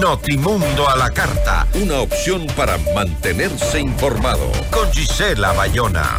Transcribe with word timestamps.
Notimundo 0.00 0.88
a 0.88 0.96
la 0.96 1.10
carta. 1.10 1.66
Una 1.74 2.00
opción 2.00 2.46
para 2.56 2.78
mantenerse 2.94 3.80
informado. 3.80 4.50
Con 4.70 4.90
Gisela 4.92 5.52
Bayona. 5.52 6.18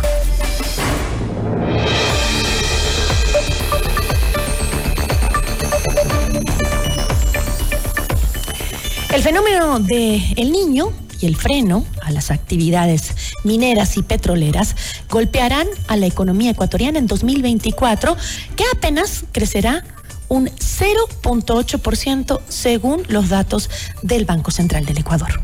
El 9.11 9.23
fenómeno 9.23 9.79
de 9.79 10.21
El 10.37 10.51
Niño 10.51 10.93
y 11.19 11.25
el 11.25 11.35
freno 11.35 11.83
a 12.03 12.11
las 12.11 12.29
actividades 12.29 13.15
mineras 13.43 13.97
y 13.97 14.03
petroleras 14.03 14.75
golpearán 15.09 15.67
a 15.87 15.97
la 15.97 16.05
economía 16.05 16.51
ecuatoriana 16.51 16.99
en 16.99 17.07
2024, 17.07 18.15
que 18.55 18.63
apenas 18.71 19.25
crecerá 19.31 19.83
un 20.31 20.47
0.8% 20.47 22.39
según 22.47 23.03
los 23.09 23.27
datos 23.27 23.69
del 24.01 24.23
Banco 24.23 24.49
Central 24.49 24.85
del 24.85 24.99
Ecuador. 24.99 25.41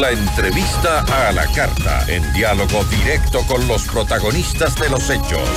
La 0.00 0.10
entrevista 0.10 1.28
a 1.28 1.30
la 1.30 1.46
carta, 1.46 2.04
en 2.08 2.32
diálogo 2.32 2.82
directo 2.86 3.42
con 3.46 3.68
los 3.68 3.84
protagonistas 3.84 4.74
de 4.74 4.88
los 4.88 5.08
hechos. 5.10 5.48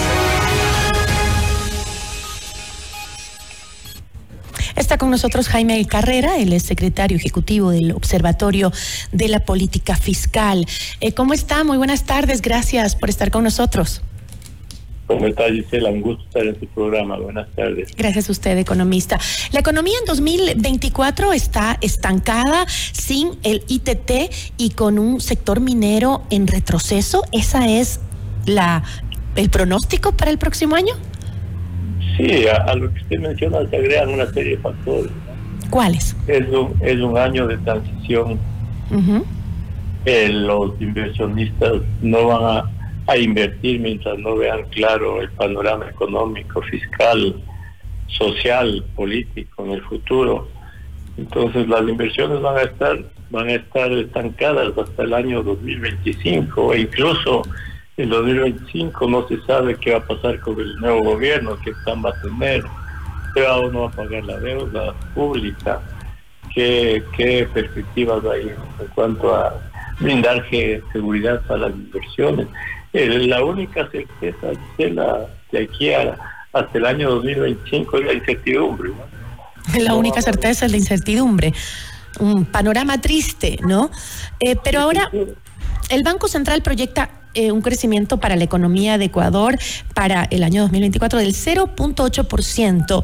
Está 4.76 5.00
con 5.00 5.10
nosotros 5.10 5.48
Jaime 5.48 5.84
Carrera, 5.88 6.38
el 6.38 6.62
secretario 6.62 7.18
ejecutivo 7.18 7.72
del 7.72 7.94
Observatorio 7.94 8.72
de 9.12 9.30
la 9.30 9.40
Política 9.40 9.96
Fiscal. 9.96 10.68
Eh, 11.00 11.14
¿Cómo 11.14 11.34
está? 11.34 11.64
Muy 11.64 11.78
buenas 11.78 12.04
tardes, 12.04 12.44
gracias 12.44 12.96
por 12.96 13.10
estar 13.10 13.32
con 13.32 13.44
nosotros. 13.44 14.04
¿Cómo 15.08 15.28
está 15.28 15.50
Gisela? 15.50 15.90
Un 15.90 16.02
gusto 16.02 16.24
estar 16.24 16.46
en 16.46 16.60
su 16.60 16.66
programa. 16.68 17.18
Buenas 17.18 17.50
tardes. 17.52 17.94
Gracias 17.96 18.30
a 18.30 18.32
usted, 18.32 18.58
economista. 18.58 19.20
La 19.52 19.60
economía 19.60 19.96
en 20.00 20.06
2024 20.06 21.34
está 21.34 21.78
estancada 21.82 22.66
sin 22.68 23.32
el 23.44 23.64
ITT 23.68 24.12
y 24.58 24.72
con 24.72 25.00
un 25.00 25.20
sector 25.20 25.60
minero 25.60 26.24
en 26.30 26.48
retroceso. 26.48 27.24
¿Esa 27.32 27.68
es 27.68 28.00
la 28.46 28.84
el 29.36 29.50
pronóstico 29.50 30.12
para 30.12 30.32
el 30.32 30.38
próximo 30.38 30.76
año? 30.76 30.94
Sí, 32.18 32.46
a, 32.48 32.74
lo 32.76 32.94
que 32.94 33.02
usted 33.02 33.20
menciona 33.20 33.68
se 33.70 33.76
agregan 33.76 34.10
una 34.10 34.32
serie 34.32 34.58
de 34.58 34.62
factores. 34.62 35.12
¿Cuáles? 35.70 36.16
Es 36.28 36.48
un, 36.50 36.76
es 36.82 37.00
un 37.00 37.18
año 37.18 37.48
de 37.48 37.58
transición. 37.58 38.40
Eh, 40.06 40.30
los 40.30 40.80
inversionistas 40.80 41.82
no 42.02 42.28
van 42.28 42.58
a, 42.58 42.72
a, 43.08 43.18
invertir 43.18 43.80
mientras 43.80 44.18
no 44.20 44.36
vean 44.36 44.64
claro 44.70 45.22
el 45.22 45.30
panorama 45.32 45.90
económico, 45.90 46.62
fiscal, 46.62 47.36
social, 48.08 48.84
político 48.96 49.66
en 49.66 49.72
el 49.72 49.82
futuro. 49.84 50.48
Entonces 51.18 51.68
las 51.68 51.82
inversiones 51.82 52.42
van 52.42 52.58
a 52.58 52.62
estar 52.62 53.00
van 53.30 53.48
a 53.48 53.54
estar 53.54 53.92
estancadas 53.92 54.78
hasta 54.78 55.04
el 55.04 55.14
año 55.14 55.42
2025 55.42 56.74
e 56.74 56.82
incluso 56.82 57.42
en 57.98 58.10
2025 58.10 59.08
no 59.08 59.28
se 59.28 59.42
sabe 59.42 59.76
qué 59.76 59.92
va 59.92 59.98
a 59.98 60.08
pasar 60.08 60.40
con 60.40 60.60
el 60.60 60.76
nuevo 60.78 61.04
gobierno, 61.04 61.58
qué 61.64 61.72
plan 61.84 62.04
va 62.06 62.12
a 62.12 62.22
tener, 62.22 62.64
qué 63.34 63.42
va 63.42 63.58
o 63.58 63.72
no 63.72 63.82
va 63.82 63.88
a 63.88 63.92
pagar 63.92 64.24
la 64.26 64.40
deuda 64.40 64.94
pública, 65.16 65.82
qué, 66.54 67.04
qué 67.18 67.48
perspectivas 67.54 68.24
hay 68.26 68.50
en 68.50 68.88
cuanto 68.94 69.36
a 69.36 69.60
brindar 70.00 70.44
seguridad 70.92 71.42
para 71.48 71.70
las 71.70 71.72
inversiones. 71.72 72.48
La 72.94 73.44
única 73.44 73.90
certeza 73.90 74.48
de, 74.78 74.90
la, 74.92 75.26
de 75.52 75.64
aquí 75.64 75.92
hasta 75.92 76.78
el 76.78 76.86
año 76.86 77.10
2025 77.12 77.98
es 77.98 78.06
la 78.06 78.14
incertidumbre. 78.14 78.92
La 79.80 79.96
única 79.96 80.22
certeza 80.22 80.66
es 80.66 80.72
la 80.72 80.78
incertidumbre. 80.78 81.54
Un 82.20 82.44
panorama 82.44 83.00
triste, 83.00 83.58
¿no? 83.66 83.90
Eh, 84.42 84.58
pero 84.62 84.82
ahora 84.82 85.10
el 85.90 86.04
Banco 86.04 86.28
Central 86.28 86.62
proyecta 86.62 87.10
eh, 87.34 87.52
un 87.52 87.62
crecimiento 87.62 88.20
para 88.20 88.36
la 88.36 88.44
economía 88.44 88.98
de 88.98 89.06
Ecuador 89.06 89.58
para 89.96 90.26
el 90.30 90.44
año 90.44 90.62
2024 90.64 91.20
del 91.20 91.34
0.8%. 91.34 93.04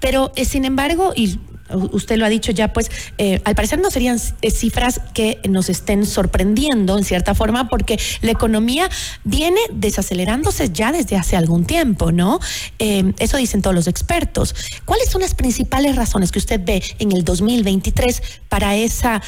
Pero, 0.00 0.32
eh, 0.36 0.44
sin 0.44 0.64
embargo, 0.64 1.12
y 1.16 1.38
usted 1.70 2.16
lo 2.16 2.24
ha 2.24 2.28
dicho 2.28 2.52
ya, 2.52 2.72
pues 2.72 2.90
eh, 3.18 3.40
al 3.44 3.54
parecer 3.54 3.78
no 3.80 3.90
serían 3.90 4.18
cifras 4.18 5.00
que 5.14 5.38
nos 5.48 5.68
estén 5.68 6.06
sorprendiendo 6.06 6.96
en 6.96 7.04
cierta 7.04 7.34
forma, 7.34 7.68
porque 7.68 7.98
la 8.22 8.30
economía 8.30 8.88
viene 9.24 9.60
desacelerándose 9.72 10.70
ya 10.72 10.92
desde 10.92 11.16
hace 11.16 11.36
algún 11.36 11.64
tiempo, 11.64 12.12
¿no? 12.12 12.40
eso 12.78 13.36
dicen 13.36 13.62
todos 13.62 13.74
los 13.74 13.86
expertos. 13.86 14.54
¿Cuáles 14.84 15.10
son 15.10 15.20
las 15.20 15.34
principales 15.34 15.96
razones 15.96 16.32
que 16.32 16.38
usted 16.38 16.60
ve 16.64 16.82
en 16.98 17.12
el 17.12 17.24
2023 17.24 18.40
para 18.48 18.76
esa 18.76 19.22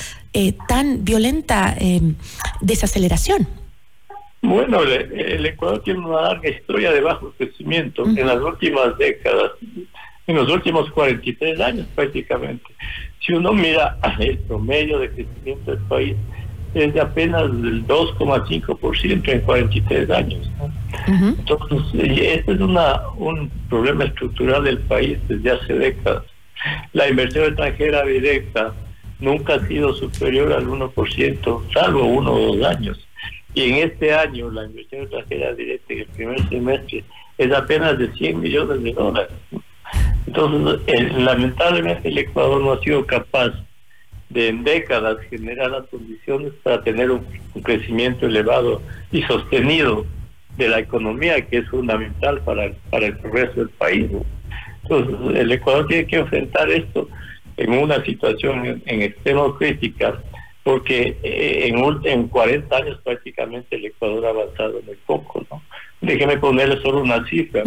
tan 0.68 1.04
violenta 1.04 1.76
desaceleración? 2.60 3.48
Bueno, 4.42 4.82
el, 4.82 5.44
Ecuador 5.44 5.82
tiene 5.82 6.00
una 6.00 6.22
larga 6.22 6.48
historia 6.48 6.92
de 6.92 7.02
bajo 7.02 7.32
crecimiento 7.36 8.06
en 8.06 8.26
las 8.26 8.40
últimas 8.40 8.96
décadas, 8.96 9.52
en 10.30 10.36
los 10.36 10.50
últimos 10.50 10.90
43 10.90 11.60
años 11.60 11.86
prácticamente. 11.94 12.64
Si 13.20 13.32
uno 13.32 13.52
mira 13.52 13.98
el 14.18 14.38
promedio 14.38 14.98
de 15.00 15.10
crecimiento 15.10 15.72
del 15.72 15.80
país, 15.84 16.16
es 16.72 16.94
de 16.94 17.00
apenas 17.00 17.42
del 17.42 17.84
2,5% 17.86 19.28
en 19.28 19.40
43 19.40 20.10
años. 20.10 20.50
Entonces, 21.08 21.78
este 21.94 22.52
es 22.52 22.60
una, 22.60 23.08
un 23.16 23.50
problema 23.68 24.04
estructural 24.04 24.62
del 24.62 24.78
país 24.78 25.18
desde 25.26 25.50
hace 25.50 25.74
décadas. 25.74 26.22
La 26.92 27.08
inversión 27.08 27.46
extranjera 27.46 28.04
directa 28.04 28.72
nunca 29.18 29.54
ha 29.54 29.66
sido 29.66 29.92
superior 29.94 30.52
al 30.52 30.68
1%, 30.68 31.72
salvo 31.72 32.04
uno 32.04 32.32
o 32.34 32.54
dos 32.54 32.66
años. 32.66 33.08
Y 33.52 33.70
en 33.70 33.90
este 33.90 34.14
año 34.14 34.48
la 34.50 34.64
inversión 34.64 35.02
extranjera 35.02 35.52
directa 35.54 35.92
en 35.92 35.98
el 35.98 36.06
primer 36.06 36.48
semestre 36.48 37.04
es 37.36 37.52
apenas 37.52 37.98
de 37.98 38.12
100 38.12 38.40
millones 38.40 38.82
de 38.82 38.92
dólares. 38.92 39.32
Entonces, 40.26 41.12
lamentablemente 41.16 42.08
el 42.08 42.18
Ecuador 42.18 42.62
no 42.62 42.72
ha 42.72 42.80
sido 42.80 43.06
capaz 43.06 43.52
de 44.28 44.48
en 44.48 44.62
décadas 44.62 45.18
generar 45.28 45.70
las 45.70 45.86
condiciones 45.86 46.52
para 46.62 46.82
tener 46.82 47.10
un, 47.10 47.24
crecimiento 47.64 48.26
elevado 48.26 48.80
y 49.10 49.22
sostenido 49.22 50.06
de 50.56 50.68
la 50.68 50.78
economía 50.78 51.44
que 51.46 51.58
es 51.58 51.68
fundamental 51.68 52.40
para, 52.42 52.72
para 52.90 53.06
el 53.06 53.16
progreso 53.18 53.54
del 53.56 53.70
país. 53.70 54.08
Entonces, 54.84 55.36
el 55.36 55.50
Ecuador 55.50 55.86
tiene 55.88 56.06
que 56.06 56.16
enfrentar 56.16 56.70
esto 56.70 57.08
en 57.56 57.72
una 57.72 58.02
situación 58.04 58.82
en, 58.86 59.02
extremo 59.02 59.54
crítica 59.56 60.22
porque 60.62 61.18
eh, 61.22 61.68
en, 61.68 61.78
en 62.04 62.28
40 62.28 62.76
años 62.76 63.00
prácticamente 63.02 63.76
el 63.76 63.86
Ecuador 63.86 64.26
ha 64.26 64.30
avanzado 64.30 64.80
muy 64.86 64.96
poco, 65.06 65.44
¿no? 65.50 65.62
Déjeme 66.00 66.38
ponerle 66.38 66.80
solo 66.80 67.00
una 67.00 67.26
cifra. 67.26 67.62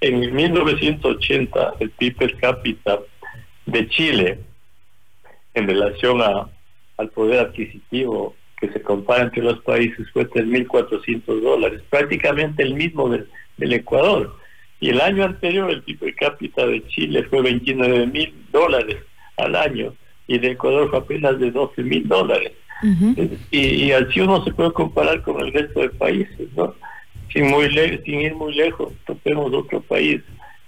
En 0.00 0.34
1980 0.34 1.74
el 1.80 1.90
PIB 1.90 2.16
per 2.16 2.36
cápita 2.36 2.98
de 3.66 3.88
Chile 3.88 4.38
en 5.54 5.66
relación 5.66 6.22
a, 6.22 6.48
al 6.96 7.08
poder 7.10 7.40
adquisitivo 7.40 8.34
que 8.58 8.70
se 8.70 8.82
compara 8.82 9.24
entre 9.24 9.42
los 9.42 9.60
países 9.60 10.06
fue 10.12 10.28
3.400 10.28 11.40
dólares, 11.40 11.82
prácticamente 11.88 12.62
el 12.62 12.74
mismo 12.74 13.08
del, 13.08 13.28
del 13.56 13.72
Ecuador. 13.72 14.36
Y 14.80 14.90
el 14.90 15.00
año 15.00 15.24
anterior 15.24 15.70
el 15.70 15.82
PIB 15.82 15.98
per 15.98 16.14
cápita 16.14 16.66
de 16.66 16.86
Chile 16.88 17.24
fue 17.24 17.40
29.000 17.40 18.32
dólares 18.50 18.96
al 19.36 19.56
año 19.56 19.94
y 20.30 20.38
de 20.38 20.52
Ecuador 20.52 20.88
fue 20.90 21.00
apenas 21.00 21.38
de 21.40 21.50
12 21.50 21.82
mil 21.82 22.06
dólares. 22.06 22.52
y, 23.50 23.90
así 23.90 24.20
uno 24.20 24.44
se 24.44 24.52
puede 24.52 24.72
comparar 24.72 25.20
con 25.22 25.40
el 25.40 25.52
resto 25.52 25.80
de 25.80 25.90
países, 25.90 26.48
¿no? 26.56 26.74
Sin, 27.32 27.48
muy 27.48 27.70
sin 28.04 28.20
ir 28.20 28.34
muy 28.34 28.54
lejos, 28.54 28.92
tenemos 29.22 29.52
otro 29.52 29.80
país, 29.80 30.20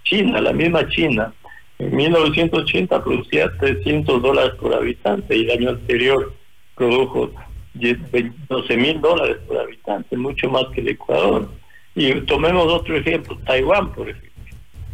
China, 0.05 0.41
la 0.41 0.53
misma 0.53 0.89
China. 0.89 1.33
En 1.79 1.97
1980 1.97 3.03
producía 3.03 3.51
300 3.59 4.23
dólares 4.23 4.53
por 4.61 4.73
habitante 4.73 5.37
y 5.37 5.45
el 5.45 5.51
año 5.51 5.71
anterior 5.71 6.33
produjo 6.77 7.33
12 7.75 8.77
mil 8.77 9.01
dólares 9.01 9.39
por 9.47 9.59
habitante, 9.59 10.17
mucho 10.17 10.49
más 10.51 10.65
que 10.75 10.81
el 10.81 10.89
Ecuador. 10.89 11.49
Y 11.95 12.13
tomemos 12.23 12.67
otro 12.73 12.97
ejemplo, 12.97 13.37
Taiwán, 13.45 13.93
por 13.93 14.09
ejemplo. 14.09 14.31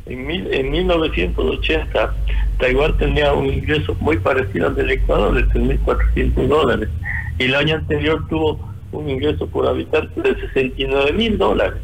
En, 0.06 0.30
en 0.30 0.70
1980 0.70 2.16
Taiwán 2.58 2.96
tenía 2.96 3.32
un 3.32 3.46
ingreso 3.46 3.94
muy 4.00 4.16
parecido 4.18 4.68
al 4.68 4.74
del 4.74 4.90
Ecuador, 4.90 5.34
de 5.34 5.46
3.400 5.46 6.46
dólares. 6.46 6.88
Y 7.38 7.44
el 7.44 7.54
año 7.54 7.76
anterior 7.76 8.26
tuvo 8.28 8.58
un 8.92 9.10
ingreso 9.10 9.46
por 9.46 9.66
habitante 9.66 10.20
de 10.20 10.34
69 10.40 11.12
mil 11.12 11.38
dólares. 11.38 11.80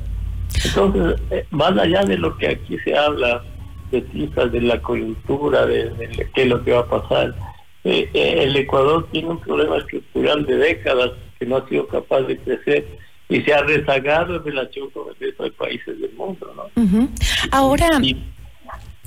Entonces, 0.65 1.21
eh, 1.31 1.47
más 1.51 1.77
allá 1.79 2.03
de 2.05 2.17
lo 2.17 2.37
que 2.37 2.49
aquí 2.49 2.79
se 2.85 2.97
habla, 2.97 3.43
de 3.91 4.03
cifras 4.13 4.51
de 4.53 4.61
la 4.61 4.81
coyuntura, 4.81 5.67
de, 5.67 6.27
qué 6.35 6.43
es 6.43 6.49
lo 6.49 6.63
que 6.65 6.73
va 6.73 6.81
a 6.81 6.89
pasar, 6.89 7.35
eh, 7.85 8.09
eh, 8.15 8.45
el 8.45 8.57
Ecuador 8.57 9.07
tiene 9.13 9.29
un 9.29 9.41
problema 9.41 9.77
estructural 9.77 10.47
de 10.47 10.57
décadas 10.57 11.11
que 11.39 11.47
no 11.47 11.57
ha 11.57 11.69
sido 11.69 11.87
capaz 11.87 12.23
de 12.23 12.39
crecer 12.39 12.87
y 13.29 13.41
se 13.43 13.53
ha 13.53 13.63
rezagado 13.63 14.37
en 14.37 14.45
relación 14.45 14.91
con 14.91 15.09
el 15.09 15.15
resto 15.19 15.45
de 15.45 15.51
países 15.53 16.01
del 16.01 16.13
mundo. 16.15 16.53
¿no? 16.57 17.09
Ahora, 17.51 17.89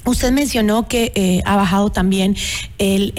Usted 0.06 0.32
mencionó 0.32 0.88
que 0.88 1.12
eh, 1.16 1.42
ha 1.46 1.58
bajado 1.58 1.90
también 1.92 2.34
el... 2.78 3.14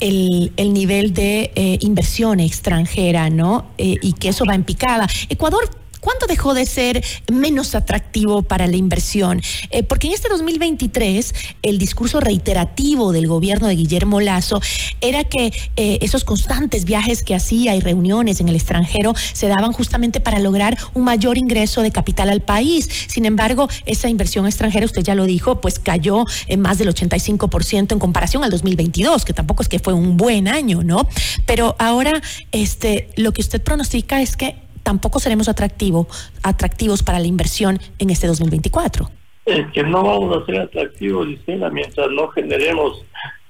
El, 0.00 0.52
el, 0.56 0.72
nivel 0.72 1.12
de 1.12 1.52
eh, 1.54 1.78
inversión 1.80 2.40
extranjera, 2.40 3.30
¿no? 3.30 3.66
Eh, 3.78 3.96
y 4.02 4.12
que 4.14 4.28
eso 4.28 4.44
va 4.44 4.54
en 4.54 4.64
picada. 4.64 5.06
Ecuador 5.28 5.68
¿Cuándo 6.00 6.26
dejó 6.26 6.54
de 6.54 6.66
ser 6.66 7.04
menos 7.30 7.74
atractivo 7.74 8.42
para 8.42 8.66
la 8.66 8.76
inversión? 8.76 9.40
Eh, 9.70 9.82
porque 9.82 10.06
en 10.08 10.14
este 10.14 10.28
2023 10.28 11.34
el 11.62 11.78
discurso 11.78 12.20
reiterativo 12.20 13.12
del 13.12 13.26
gobierno 13.26 13.68
de 13.68 13.76
Guillermo 13.76 14.20
Lazo 14.20 14.60
era 15.00 15.24
que 15.24 15.52
eh, 15.76 15.98
esos 16.00 16.24
constantes 16.24 16.84
viajes 16.84 17.22
que 17.22 17.34
hacía 17.34 17.74
y 17.74 17.80
reuniones 17.80 18.40
en 18.40 18.48
el 18.48 18.56
extranjero 18.56 19.14
se 19.32 19.48
daban 19.48 19.72
justamente 19.72 20.20
para 20.20 20.38
lograr 20.38 20.76
un 20.94 21.04
mayor 21.04 21.38
ingreso 21.38 21.82
de 21.82 21.90
capital 21.90 22.28
al 22.28 22.40
país. 22.40 22.88
Sin 23.08 23.24
embargo, 23.24 23.68
esa 23.86 24.08
inversión 24.08 24.46
extranjera, 24.46 24.86
usted 24.86 25.02
ya 25.02 25.14
lo 25.14 25.24
dijo, 25.24 25.60
pues 25.60 25.78
cayó 25.78 26.24
en 26.46 26.60
más 26.60 26.78
del 26.78 26.88
85% 26.88 27.92
en 27.92 27.98
comparación 27.98 28.44
al 28.44 28.50
2022, 28.50 29.24
que 29.24 29.32
tampoco 29.32 29.62
es 29.62 29.68
que 29.68 29.78
fue 29.78 29.92
un 29.92 30.16
buen 30.16 30.48
año, 30.48 30.82
¿no? 30.82 31.08
Pero 31.46 31.76
ahora 31.78 32.20
este, 32.52 33.10
lo 33.16 33.32
que 33.32 33.40
usted 33.40 33.62
pronostica 33.62 34.20
es 34.20 34.36
que 34.36 34.56
tampoco 34.88 35.20
seremos 35.20 35.50
atractivo, 35.50 36.08
atractivos 36.42 37.02
para 37.02 37.18
la 37.18 37.26
inversión 37.26 37.78
en 37.98 38.08
este 38.08 38.26
2024. 38.26 39.10
Es 39.44 39.66
que 39.72 39.82
no 39.82 40.02
vamos 40.02 40.34
a 40.34 40.46
ser 40.46 40.60
atractivos, 40.60 41.26
Gisela, 41.26 41.68
mientras 41.68 42.10
no 42.10 42.28
generemos 42.28 43.04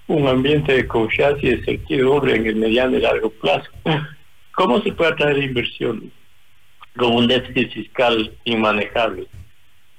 un 0.08 0.26
ambiente 0.26 0.73
de 0.73 0.88
confianza 0.88 1.38
y 1.43 1.50
de 1.50 1.64
certidumbre 1.64 2.35
en 2.35 2.44
el 2.44 2.56
mediano 2.56 2.96
y 2.99 3.02
largo 3.02 3.31
plazo. 3.31 3.70
¿Cómo 4.50 4.82
se 4.82 4.90
puede 4.90 5.12
atraer 5.12 5.38
inversión 5.38 6.11
con 6.96 7.14
un 7.14 7.29
déficit 7.29 7.70
fiscal 7.70 8.32
inmanejable, 8.43 9.29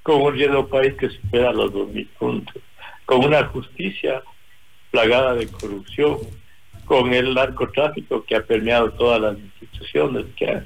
con 0.02 0.20
un 0.20 0.34
riesgo 0.34 0.68
país 0.68 0.92
que 1.00 1.08
supera 1.08 1.54
los 1.54 1.72
2.000 1.72 2.06
puntos, 2.18 2.62
con 3.06 3.24
una 3.24 3.46
justicia 3.46 4.22
plagada 4.90 5.32
de 5.36 5.46
corrupción, 5.46 6.18
con 6.84 7.14
el 7.14 7.32
narcotráfico 7.32 8.24
que 8.24 8.36
ha 8.36 8.42
permeado 8.42 8.90
todas 8.90 9.22
las 9.22 9.38
instituciones, 9.38 10.26
que 10.36 10.60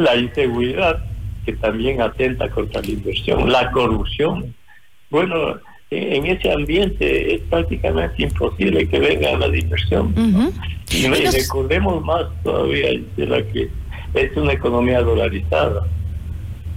la 0.00 0.16
inseguridad, 0.16 1.04
que 1.44 1.52
también 1.54 2.00
atenta 2.00 2.48
contra 2.50 2.80
la 2.80 2.88
inversión, 2.88 3.52
la 3.52 3.70
corrupción. 3.70 4.54
Bueno, 5.10 5.60
en 5.90 6.26
ese 6.26 6.52
ambiente 6.52 7.34
es 7.34 7.42
prácticamente 7.42 8.22
imposible 8.22 8.88
que 8.88 8.98
venga 8.98 9.36
la 9.36 9.56
inversión. 9.56 10.14
Y, 10.90 11.06
recordemos 11.06 12.04
más 12.04 12.26
todavía 12.42 12.88
de 13.16 13.26
la 13.26 13.42
que 13.42 13.68
es 14.14 14.36
una 14.36 14.52
economía 14.52 15.02
dolarizada. 15.02 15.86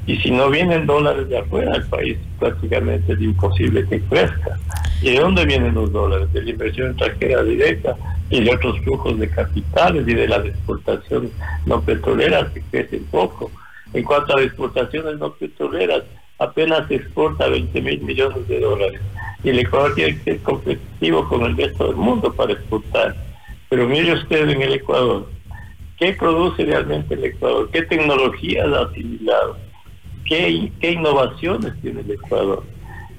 Y 0.06 0.18
si 0.18 0.32
no 0.32 0.50
vienen 0.50 0.86
dólares 0.86 1.30
de 1.30 1.40
afuera, 1.40 1.76
el 1.76 1.86
país 1.86 2.18
prácticamente 2.38 3.14
es 3.14 3.22
imposible 3.22 3.88
que 3.88 4.02
crezca. 4.02 4.60
¿Y 5.02 5.12
de 5.12 5.20
dónde 5.20 5.46
vienen 5.46 5.74
los 5.76 5.92
dólares? 5.94 6.32
De 6.34 6.44
la 6.44 6.50
inversión 6.50 6.92
extranjera 6.92 7.44
directa 7.44 7.96
y 8.30 8.42
de 8.42 8.52
otros 8.52 8.80
flujos 8.80 9.20
de 9.20 9.30
capitales 9.30 10.08
y 10.08 10.14
de 10.14 10.28
las 10.28 10.46
exportaciones 10.46 11.32
no 11.66 11.82
petroleras 11.82 12.52
que 12.52 12.62
crecen 12.62 13.06
poco. 13.06 13.52
En 13.94 14.04
cuanto 14.04 14.36
a 14.36 14.42
exportaciones 14.42 15.20
no 15.20 15.34
petroleras, 15.34 16.04
apenas 16.40 16.90
exporta 16.90 17.48
20 17.48 17.82
mil 17.82 18.02
millones 18.02 18.48
de 18.48 18.60
dólares. 18.60 19.02
Y 19.44 19.50
el 19.50 19.60
Ecuador 19.60 19.94
tiene 19.94 20.18
que 20.18 20.24
ser 20.24 20.40
competitivo 20.42 21.28
con 21.28 21.44
el 21.44 21.58
resto 21.58 21.88
del 21.88 21.96
mundo 21.96 22.34
para 22.34 22.54
exportar. 22.54 23.16
Pero 23.70 23.88
mire 23.88 24.14
usted 24.14 24.50
en 24.50 24.62
el 24.62 24.74
Ecuador, 24.74 25.28
¿qué 25.98 26.14
produce 26.14 26.66
realmente 26.66 27.14
el 27.16 27.26
Ecuador? 27.26 27.70
¿Qué 27.72 27.84
tecnologías 27.84 28.68
ha 28.68 28.84
asimilado? 28.84 29.58
¿Qué, 30.26 30.72
qué 30.80 30.92
innovaciones 30.92 31.74
tiene 31.82 32.02
el 32.02 32.12
Ecuador? 32.12 32.64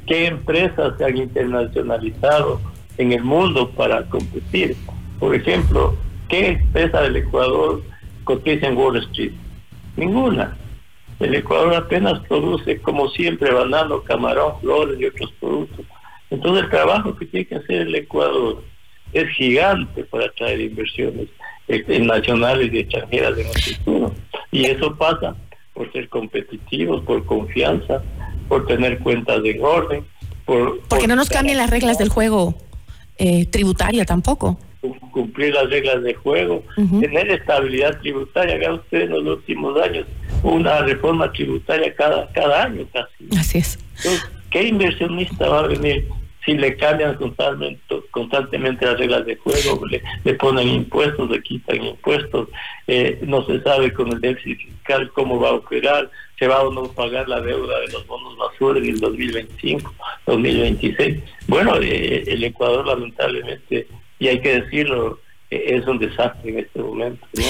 ¿Qué 0.06 0.26
empresas 0.26 0.96
se 0.98 1.04
han 1.04 1.16
internacionalizado 1.16 2.60
en 2.98 3.12
el 3.12 3.22
mundo 3.22 3.70
para 3.70 4.04
competir? 4.06 4.76
Por 5.18 5.34
ejemplo, 5.34 5.96
¿qué 6.28 6.48
empresa 6.48 7.02
del 7.02 7.16
Ecuador 7.16 7.82
cotiza 8.24 8.66
en 8.66 8.76
Wall 8.76 8.96
Street? 8.98 9.32
Ninguna. 9.96 10.56
El 11.20 11.34
Ecuador 11.34 11.74
apenas 11.74 12.20
produce, 12.26 12.80
como 12.80 13.08
siempre, 13.08 13.52
banano, 13.52 14.02
camarón, 14.02 14.60
flores 14.60 15.00
y 15.00 15.06
otros 15.06 15.32
productos. 15.40 15.86
Entonces 16.30 16.64
el 16.64 16.70
trabajo 16.70 17.16
que 17.16 17.26
tiene 17.26 17.46
que 17.46 17.54
hacer 17.56 17.82
el 17.82 17.94
Ecuador 17.94 18.62
es 19.12 19.28
gigante 19.36 20.04
para 20.04 20.26
atraer 20.26 20.60
inversiones 20.60 21.28
eh, 21.68 22.00
nacionales 22.00 22.72
y 22.72 22.78
extranjeras 22.80 23.38
en 23.38 23.46
el 23.46 23.62
futuro. 23.62 24.14
Y 24.50 24.66
eso 24.66 24.94
pasa 24.96 25.36
por 25.72 25.90
ser 25.92 26.08
competitivos, 26.08 27.02
por 27.02 27.24
confianza, 27.24 28.02
por 28.48 28.66
tener 28.66 28.98
cuentas 28.98 29.40
en 29.44 29.64
orden. 29.64 30.04
Por, 30.44 30.80
Porque 30.88 31.06
no 31.06 31.16
nos 31.16 31.28
cambien 31.28 31.56
las 31.56 31.70
reglas 31.70 31.98
del 31.98 32.08
juego 32.08 32.54
eh, 33.18 33.46
tributaria 33.46 34.04
tampoco 34.04 34.58
cumplir 35.14 35.54
las 35.54 35.70
reglas 35.70 36.02
de 36.02 36.12
juego, 36.14 36.64
tener 36.76 37.30
estabilidad 37.30 37.98
tributaria. 38.00 38.58
Vean 38.58 38.74
ustedes 38.74 39.04
en 39.04 39.24
los 39.24 39.38
últimos 39.38 39.80
años 39.80 40.06
una 40.42 40.80
reforma 40.80 41.30
tributaria 41.32 41.94
cada, 41.94 42.30
cada 42.32 42.64
año 42.64 42.84
casi. 42.92 43.38
Así 43.38 43.58
es. 43.58 43.78
¿Qué 44.50 44.68
inversionista 44.68 45.48
va 45.48 45.60
a 45.60 45.66
venir 45.68 46.06
si 46.44 46.54
le 46.54 46.76
cambian 46.76 47.14
constantemente, 47.14 47.80
constantemente 48.10 48.84
las 48.84 48.98
reglas 48.98 49.24
de 49.24 49.36
juego, 49.36 49.80
le, 49.86 50.34
ponen 50.34 50.68
impuestos, 50.68 51.30
le 51.30 51.42
quitan 51.42 51.82
impuestos, 51.82 52.48
eh, 52.86 53.18
no 53.22 53.46
se 53.46 53.62
sabe 53.62 53.92
con 53.94 54.12
el 54.12 54.20
déficit 54.20 54.58
fiscal 54.58 55.10
cómo 55.14 55.40
va 55.40 55.50
a 55.50 55.54
operar, 55.54 56.10
se 56.38 56.46
va 56.46 56.62
o 56.62 56.72
no 56.72 56.84
pagar 56.88 57.28
la 57.28 57.40
deuda 57.40 57.80
de 57.80 57.92
los 57.92 58.06
bonos 58.06 58.36
basura 58.36 58.78
en 58.78 58.86
el 58.86 59.00
2025, 59.00 59.94
2026. 60.26 61.22
Bueno, 61.54 61.76
eh, 61.80 62.24
el 62.26 62.42
Ecuador 62.42 62.84
lamentablemente 62.84 63.86
y 64.18 64.26
hay 64.26 64.40
que 64.40 64.60
decirlo, 64.60 65.20
e-, 65.52 65.76
es 65.76 65.86
un 65.86 65.98
desastre 65.98 66.50
en 66.50 66.58
este 66.58 66.80
momento, 66.80 67.24
¿no? 67.32 67.44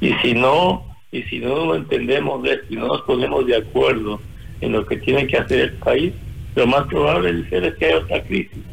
Y 0.00 0.14
si 0.22 0.32
no, 0.32 0.96
y 1.12 1.22
si 1.24 1.40
no 1.40 1.74
entendemos 1.74 2.42
esto 2.48 2.64
y 2.70 2.76
no 2.76 2.86
nos 2.86 3.02
ponemos 3.02 3.46
de 3.46 3.56
acuerdo 3.56 4.18
en 4.62 4.72
lo 4.72 4.86
que 4.86 4.96
tiene 4.96 5.26
que 5.26 5.36
hacer 5.36 5.60
el 5.60 5.72
país, 5.74 6.14
lo 6.54 6.66
más 6.66 6.86
probable 6.86 7.44
es 7.50 7.74
que 7.74 7.84
haya 7.84 7.98
otra 7.98 8.22
crisis. 8.22 8.64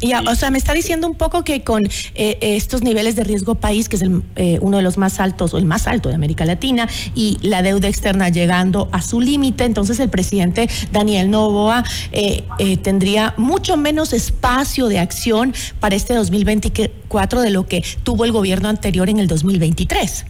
Y, 0.00 0.14
o 0.14 0.34
sea, 0.34 0.50
me 0.50 0.58
está 0.58 0.72
diciendo 0.72 1.06
un 1.06 1.14
poco 1.14 1.44
que 1.44 1.62
con 1.62 1.82
eh, 2.14 2.38
estos 2.40 2.82
niveles 2.82 3.16
de 3.16 3.24
riesgo 3.24 3.54
país, 3.54 3.88
que 3.88 3.96
es 3.96 4.02
el, 4.02 4.22
eh, 4.36 4.58
uno 4.60 4.78
de 4.78 4.82
los 4.82 4.96
más 4.96 5.20
altos 5.20 5.54
o 5.54 5.58
el 5.58 5.64
más 5.64 5.86
alto 5.86 6.08
de 6.08 6.14
América 6.14 6.44
Latina, 6.44 6.88
y 7.14 7.38
la 7.42 7.62
deuda 7.62 7.88
externa 7.88 8.28
llegando 8.28 8.88
a 8.92 9.02
su 9.02 9.20
límite, 9.20 9.64
entonces 9.64 10.00
el 10.00 10.08
presidente 10.08 10.68
Daniel 10.92 11.30
Novoa 11.30 11.84
eh, 12.12 12.44
tendría 12.82 13.34
mucho 13.36 13.76
menos 13.76 14.12
espacio 14.12 14.88
de 14.88 14.98
acción 14.98 15.52
para 15.80 15.94
este 15.94 16.14
2024 16.14 17.40
de 17.40 17.50
lo 17.50 17.66
que 17.66 17.82
tuvo 18.02 18.24
el 18.24 18.32
gobierno 18.32 18.68
anterior 18.68 19.08
en 19.08 19.18
el 19.18 19.26
2023. 19.26 20.26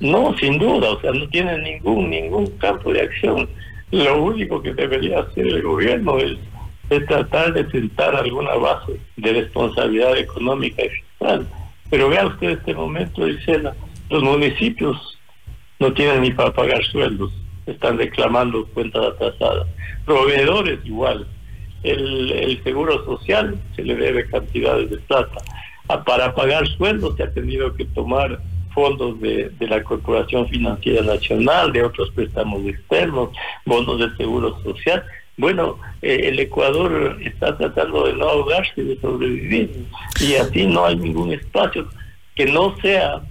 No, 0.00 0.36
sin 0.38 0.58
duda, 0.58 0.90
o 0.90 1.00
sea, 1.00 1.12
no 1.12 1.28
tiene 1.28 1.58
ningún 1.58 2.10
ningún 2.10 2.46
campo 2.58 2.92
de 2.92 3.02
acción. 3.02 3.48
Lo 3.90 4.24
único 4.24 4.60
que 4.60 4.74
debería 4.74 5.20
hacer 5.20 5.46
el 5.46 5.62
gobierno 5.62 6.18
es 6.18 6.36
es 6.90 7.06
tratar 7.06 7.52
de 7.52 7.70
sentar 7.70 8.14
alguna 8.14 8.54
base 8.54 9.00
de 9.16 9.32
responsabilidad 9.32 10.16
económica 10.16 10.84
y 10.84 10.88
fiscal. 10.90 11.46
Pero 11.90 12.08
vea 12.08 12.26
usted 12.26 12.50
este 12.50 12.74
momento, 12.74 13.24
dice 13.24 13.62
los 14.10 14.22
municipios 14.22 15.18
no 15.80 15.92
tienen 15.92 16.22
ni 16.22 16.30
para 16.30 16.52
pagar 16.52 16.84
sueldos, 16.84 17.32
están 17.66 17.98
reclamando 17.98 18.66
cuentas 18.66 19.04
atrasadas. 19.04 19.66
Proveedores 20.04 20.78
igual. 20.84 21.26
El, 21.82 22.30
el 22.32 22.62
seguro 22.62 23.04
social 23.04 23.58
se 23.76 23.82
le 23.82 23.94
debe 23.94 24.26
cantidades 24.26 24.90
de 24.90 24.98
plata. 24.98 25.38
Ah, 25.88 26.02
para 26.02 26.34
pagar 26.34 26.66
sueldos 26.66 27.16
se 27.16 27.24
ha 27.24 27.32
tenido 27.32 27.74
que 27.74 27.84
tomar 27.86 28.40
fondos 28.74 29.20
de, 29.20 29.50
de, 29.50 29.68
la 29.68 29.82
Corporación 29.84 30.48
Financiera 30.48 31.02
Nacional, 31.02 31.72
de 31.72 31.82
otros 31.82 32.10
préstamos 32.12 32.64
externos, 32.66 33.30
bonos 33.66 33.98
de 34.00 34.16
seguro 34.16 34.60
social. 34.62 35.04
Bueno, 35.36 35.78
eh, 36.00 36.20
el 36.24 36.38
Ecuador 36.38 37.18
está 37.20 37.56
tratando 37.56 38.06
de 38.06 38.14
no 38.14 38.28
ahogarse, 38.28 38.82
de 38.82 39.00
sobrevivir, 39.00 39.86
y 40.20 40.34
así 40.34 40.66
no 40.66 40.84
hay 40.86 40.96
ningún 40.96 41.32
espacio 41.32 41.88
que 42.34 42.46
no 42.46 42.76
sea 42.80 43.22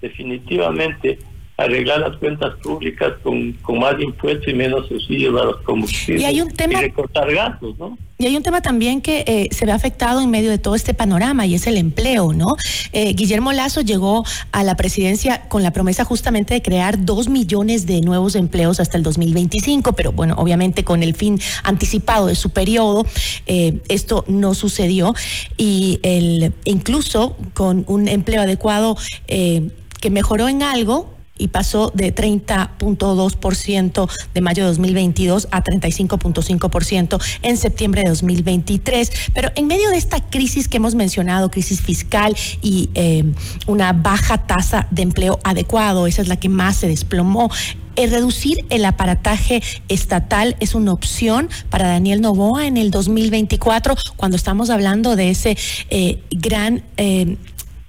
definitivamente 0.00 1.18
arreglar 1.60 2.00
las 2.00 2.16
cuentas 2.16 2.54
públicas 2.62 3.12
con, 3.22 3.52
con 3.62 3.78
más 3.78 3.94
impuestos 4.00 4.48
y 4.48 4.54
menos 4.54 4.88
subsidios 4.88 5.40
a 5.40 5.44
los 5.44 5.60
combustibles 5.62 6.22
y, 6.22 6.24
hay 6.24 6.40
un 6.40 6.50
tema, 6.50 6.80
recortar 6.80 7.32
gastos, 7.32 7.78
¿no? 7.78 7.98
Y 8.18 8.26
hay 8.26 8.36
un 8.36 8.42
tema 8.42 8.60
también 8.60 9.00
que 9.00 9.24
eh, 9.26 9.48
se 9.50 9.64
ve 9.64 9.72
afectado 9.72 10.20
en 10.20 10.30
medio 10.30 10.50
de 10.50 10.58
todo 10.58 10.74
este 10.74 10.92
panorama 10.92 11.46
y 11.46 11.54
es 11.54 11.66
el 11.66 11.78
empleo, 11.78 12.34
¿no? 12.34 12.48
Eh, 12.92 13.14
Guillermo 13.14 13.52
Lazo 13.52 13.80
llegó 13.80 14.24
a 14.52 14.62
la 14.62 14.76
presidencia 14.76 15.48
con 15.48 15.62
la 15.62 15.70
promesa 15.70 16.04
justamente 16.04 16.52
de 16.52 16.60
crear 16.60 17.04
dos 17.04 17.28
millones 17.28 17.86
de 17.86 18.02
nuevos 18.02 18.34
empleos 18.34 18.78
hasta 18.78 18.98
el 18.98 19.02
2025, 19.02 19.94
pero 19.94 20.12
bueno, 20.12 20.34
obviamente 20.36 20.84
con 20.84 21.02
el 21.02 21.14
fin 21.14 21.40
anticipado 21.62 22.26
de 22.26 22.34
su 22.34 22.50
periodo, 22.50 23.06
eh, 23.46 23.80
esto 23.88 24.24
no 24.28 24.54
sucedió 24.54 25.14
y 25.56 25.98
el, 26.02 26.52
incluso 26.64 27.36
con 27.54 27.84
un 27.86 28.06
empleo 28.08 28.42
adecuado 28.42 28.96
que 29.26 30.10
mejoró 30.10 30.48
en 30.48 30.62
algo, 30.62 31.19
y 31.40 31.48
pasó 31.48 31.90
de 31.94 32.14
30.2% 32.14 34.10
de 34.34 34.40
mayo 34.40 34.62
de 34.64 34.68
2022 34.68 35.48
a 35.50 35.64
35.5% 35.64 37.20
en 37.42 37.56
septiembre 37.56 38.02
de 38.02 38.10
2023. 38.10 39.10
Pero 39.34 39.50
en 39.54 39.66
medio 39.66 39.90
de 39.90 39.96
esta 39.96 40.20
crisis 40.20 40.68
que 40.68 40.76
hemos 40.76 40.94
mencionado, 40.94 41.50
crisis 41.50 41.80
fiscal 41.80 42.36
y 42.62 42.90
eh, 42.94 43.24
una 43.66 43.92
baja 43.92 44.46
tasa 44.46 44.86
de 44.90 45.02
empleo 45.02 45.40
adecuado, 45.42 46.06
esa 46.06 46.22
es 46.22 46.28
la 46.28 46.36
que 46.36 46.48
más 46.48 46.76
se 46.76 46.88
desplomó, 46.88 47.50
eh, 47.96 48.06
reducir 48.06 48.64
el 48.70 48.84
aparataje 48.84 49.62
estatal 49.88 50.56
es 50.60 50.74
una 50.74 50.92
opción 50.92 51.50
para 51.70 51.88
Daniel 51.88 52.20
Novoa 52.20 52.66
en 52.66 52.76
el 52.76 52.90
2024 52.90 53.94
cuando 54.16 54.36
estamos 54.36 54.70
hablando 54.70 55.16
de 55.16 55.30
ese 55.30 55.56
eh, 55.90 56.22
gran 56.30 56.82
eh, 56.96 57.36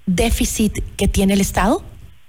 déficit 0.06 0.80
que 0.98 1.08
tiene 1.08 1.34
el 1.34 1.42
Estado? 1.42 1.84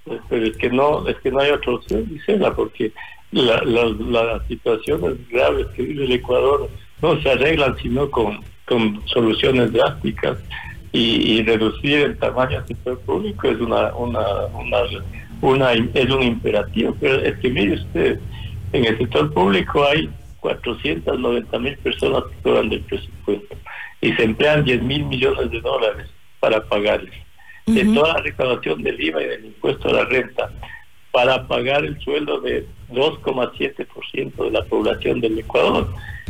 Pero 0.05 0.47
es 0.47 0.57
que 0.57 0.71
no, 0.71 1.07
es 1.09 1.17
que 1.19 1.31
no 1.31 1.41
hay 1.41 1.51
otra 1.51 1.75
opción, 1.75 2.07
Gisela, 2.09 2.55
porque 2.55 2.93
la, 3.31 3.63
las 3.65 4.47
situaciones 4.47 5.29
graves 5.29 5.67
que 5.69 5.83
vive 5.83 6.05
el 6.05 6.13
Ecuador 6.13 6.69
no 7.01 7.21
se 7.23 7.31
arreglan 7.31 7.77
sino 7.79 8.11
con, 8.11 8.41
con 8.67 9.03
soluciones 9.07 9.73
drásticas 9.73 10.39
y, 10.93 11.43
reducir 11.43 12.01
el 12.01 12.19
tamaño 12.19 12.59
del 12.59 12.67
sector 12.67 12.99
público 13.01 13.49
es 13.49 13.59
una, 13.59 13.95
una, 13.95 14.21
una 14.55 14.79
una, 15.43 15.73
es 15.73 16.11
un 16.11 16.23
imperativo, 16.23 16.97
pero 17.01 17.21
es 17.21 17.37
que 17.39 17.51
mire 17.51 17.75
usted, 17.75 18.21
en 18.73 18.85
el 18.85 18.97
sector 18.97 19.33
público 19.35 19.85
hay 19.85 20.09
490 20.41 21.59
mil 21.59 21.77
personas 21.79 22.25
que 22.25 22.43
cobran 22.43 22.69
del 22.69 22.81
presupuesto 22.83 23.57
y 24.01 24.13
se 24.13 24.25
emplean 24.25 24.65
10 24.65 24.83
mil 24.83 25.05
millones 25.05 25.51
de 25.51 25.61
dólares 25.61 26.09
para 26.41 26.63
pagarles. 26.65 27.15
De 27.75 27.85
toda 27.95 28.15
la 28.15 28.21
recaudación 28.21 28.83
del 28.83 29.01
IVA 29.01 29.23
y 29.23 29.29
del 29.29 29.45
impuesto 29.47 29.89
a 29.89 29.93
la 29.93 30.05
renta, 30.05 30.51
para 31.11 31.47
pagar 31.47 31.85
el 31.85 31.99
sueldo 32.01 32.41
de 32.41 32.67
2,7% 32.91 34.45
de 34.45 34.51
la 34.51 34.65
población 34.65 35.21
del 35.21 35.39
Ecuador, 35.39 35.89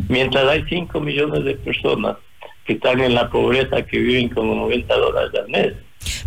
mientras 0.08 0.46
hay 0.48 0.64
5 0.68 1.00
millones 1.00 1.44
de 1.44 1.54
personas 1.54 2.16
que 2.66 2.74
están 2.74 3.00
en 3.00 3.14
la 3.14 3.30
pobreza, 3.30 3.82
que 3.82 3.98
viven 3.98 4.28
con 4.28 4.46
90 4.48 4.94
dólares 4.94 5.30
al 5.40 5.48
mes. 5.48 5.72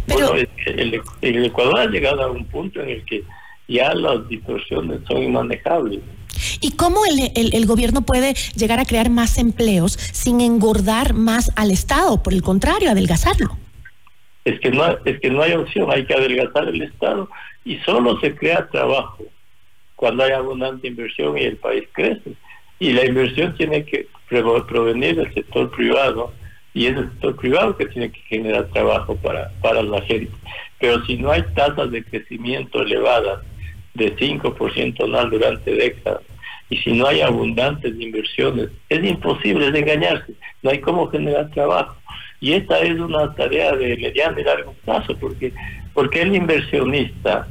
Pero... 0.05 0.35
el, 0.65 1.45
Ecuador 1.45 1.79
ha 1.79 1.85
llegado 1.87 2.23
a 2.23 2.31
un 2.31 2.45
punto 2.45 2.81
en 2.81 2.89
el 2.89 3.05
que 3.05 3.23
ya 3.67 3.93
las 3.93 4.27
distorsiones 4.29 4.99
son 5.07 5.23
inmanejables. 5.23 6.01
¿Y 6.61 6.71
cómo 6.71 6.99
el, 7.05 7.31
el, 7.53 7.65
gobierno 7.65 8.01
puede 8.01 8.33
llegar 8.55 8.79
a 8.79 8.85
crear 8.85 9.09
más 9.09 9.37
empleos 9.37 9.93
sin 9.93 10.41
engordar 10.41 11.13
más 11.13 11.51
al 11.55 11.71
Estado? 11.71 12.21
Por 12.21 12.33
el 12.33 12.41
contrario, 12.41 12.91
adelgazarlo. 12.91 13.57
Es 14.45 14.59
que 14.59 14.71
no, 14.71 14.85
es 15.03 15.19
que 15.19 15.29
no 15.29 15.41
hay 15.41 15.53
opción, 15.53 15.91
hay 15.91 16.05
que 16.05 16.13
adelgazar 16.13 16.67
el 16.69 16.81
Estado 16.83 17.29
y 17.63 17.77
solo 17.79 18.19
se 18.19 18.35
crea 18.35 18.67
trabajo 18.67 19.25
cuando 19.95 20.23
hay 20.23 20.31
abundante 20.31 20.87
inversión 20.87 21.37
y 21.37 21.43
el 21.43 21.57
país 21.57 21.83
crece. 21.91 22.33
Y 22.79 22.93
la 22.93 23.05
inversión 23.05 23.55
tiene 23.55 23.85
que 23.85 24.07
provenir 24.29 25.15
del 25.15 25.33
sector 25.33 25.71
privado 25.71 26.33
y 26.73 26.87
es 26.87 26.97
el 26.97 27.09
sector 27.09 27.35
privado 27.37 27.77
que 27.77 27.85
tiene 27.87 28.11
que 28.11 28.19
generar 28.21 28.67
trabajo 28.67 29.15
para, 29.15 29.49
para 29.61 29.81
la 29.81 30.01
gente. 30.01 30.31
Pero 30.79 31.03
si 31.05 31.17
no 31.17 31.31
hay 31.31 31.43
tasas 31.55 31.89
de 31.89 32.03
crecimiento 32.03 32.81
elevadas 32.81 33.41
de 33.93 34.15
5% 34.15 35.03
anual 35.03 35.29
durante 35.29 35.73
décadas, 35.73 36.21
y 36.69 36.77
si 36.77 36.93
no 36.93 37.07
hay 37.07 37.21
abundantes 37.21 37.93
inversiones, 37.99 38.69
es 38.89 39.03
imposible 39.03 39.71
de 39.71 39.79
engañarse, 39.79 40.33
no 40.63 40.71
hay 40.71 40.79
cómo 40.79 41.07
generar 41.07 41.49
trabajo. 41.51 41.95
Y 42.45 42.53
esta 42.53 42.77
es 42.77 42.99
una 42.99 43.33
tarea 43.33 43.75
de 43.75 43.97
mediano 43.97 44.39
y 44.39 44.43
largo 44.43 44.75
plazo, 44.85 45.17
porque, 45.19 45.51
porque 45.95 46.21
el 46.21 46.35
inversionista 46.35 47.47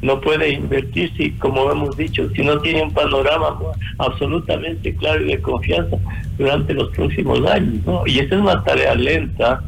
no 0.00 0.22
puede 0.22 0.48
invertir 0.48 1.12
si, 1.18 1.32
como 1.32 1.70
hemos 1.70 1.94
dicho, 1.98 2.30
si 2.30 2.42
no 2.42 2.58
tiene 2.60 2.84
un 2.84 2.94
panorama 2.94 3.58
absolutamente 3.98 4.94
claro 4.94 5.22
y 5.22 5.32
de 5.32 5.42
confianza 5.42 5.98
durante 6.38 6.72
los 6.72 6.88
próximos 6.96 7.44
años. 7.44 7.84
¿no? 7.84 8.06
Y 8.06 8.20
esa 8.20 8.36
es 8.36 8.40
una 8.40 8.64
tarea 8.64 8.94
lenta 8.94 9.62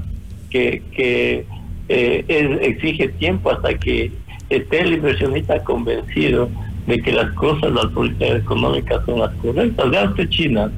que, 0.48 0.82
que 0.96 1.44
eh, 1.90 2.58
exige 2.62 3.08
tiempo 3.08 3.50
hasta 3.50 3.74
que 3.74 4.10
esté 4.48 4.80
el 4.80 4.94
inversionista 4.94 5.62
convencido 5.62 6.48
de 6.86 6.98
que 7.00 7.12
las 7.12 7.32
cosas, 7.34 7.72
las 7.72 7.86
políticas 7.86 8.40
económicas 8.40 9.04
son 9.06 9.20
las 9.20 9.34
correctas. 9.36 9.90
Vean 9.90 10.08
usted 10.08 10.28
China. 10.28 10.70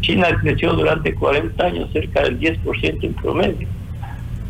China 0.00 0.28
creció 0.40 0.72
durante 0.72 1.14
40 1.14 1.64
años 1.64 1.90
cerca 1.92 2.22
del 2.22 2.38
10% 2.38 3.04
en 3.04 3.14
promedio 3.14 3.68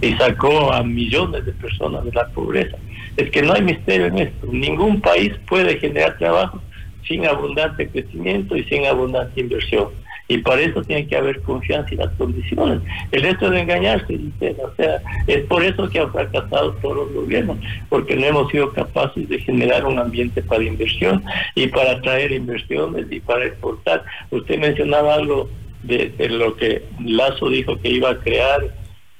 y 0.00 0.12
sacó 0.14 0.72
a 0.72 0.82
millones 0.82 1.44
de 1.44 1.52
personas 1.52 2.04
de 2.04 2.12
la 2.12 2.26
pobreza. 2.28 2.76
Es 3.16 3.30
que 3.30 3.42
no 3.42 3.52
hay 3.52 3.62
misterio 3.62 4.06
en 4.06 4.18
esto. 4.18 4.46
Ningún 4.52 5.00
país 5.00 5.32
puede 5.48 5.78
generar 5.78 6.16
trabajo 6.18 6.62
sin 7.06 7.26
abundante 7.26 7.88
crecimiento 7.88 8.56
y 8.56 8.64
sin 8.64 8.86
abundante 8.86 9.40
inversión. 9.40 9.88
Y 10.30 10.38
para 10.38 10.60
eso 10.60 10.82
tiene 10.82 11.06
que 11.06 11.16
haber 11.16 11.40
confianza 11.40 11.94
y 11.94 11.96
las 11.96 12.12
condiciones. 12.12 12.80
El 13.12 13.22
resto 13.22 13.50
de 13.50 13.60
engañarse, 13.60 14.18
o 14.62 14.74
sea, 14.76 15.00
es 15.26 15.44
por 15.46 15.64
eso 15.64 15.88
que 15.88 16.00
han 16.00 16.12
fracasado 16.12 16.72
todos 16.74 16.96
los 16.96 17.12
gobiernos, 17.14 17.56
porque 17.88 18.14
no 18.14 18.26
hemos 18.26 18.50
sido 18.50 18.70
capaces 18.72 19.26
de 19.26 19.38
generar 19.40 19.86
un 19.86 19.98
ambiente 19.98 20.42
para 20.42 20.62
inversión 20.62 21.24
y 21.54 21.68
para 21.68 21.92
atraer 21.92 22.32
inversiones 22.32 23.06
y 23.10 23.20
para 23.20 23.46
exportar. 23.46 24.04
Usted 24.30 24.58
mencionaba 24.58 25.14
algo 25.14 25.48
de, 25.82 26.12
lo 26.28 26.54
que 26.56 26.82
Lazo 27.02 27.48
dijo 27.48 27.80
que 27.80 27.88
iba 27.88 28.10
a 28.10 28.18
crear 28.18 28.60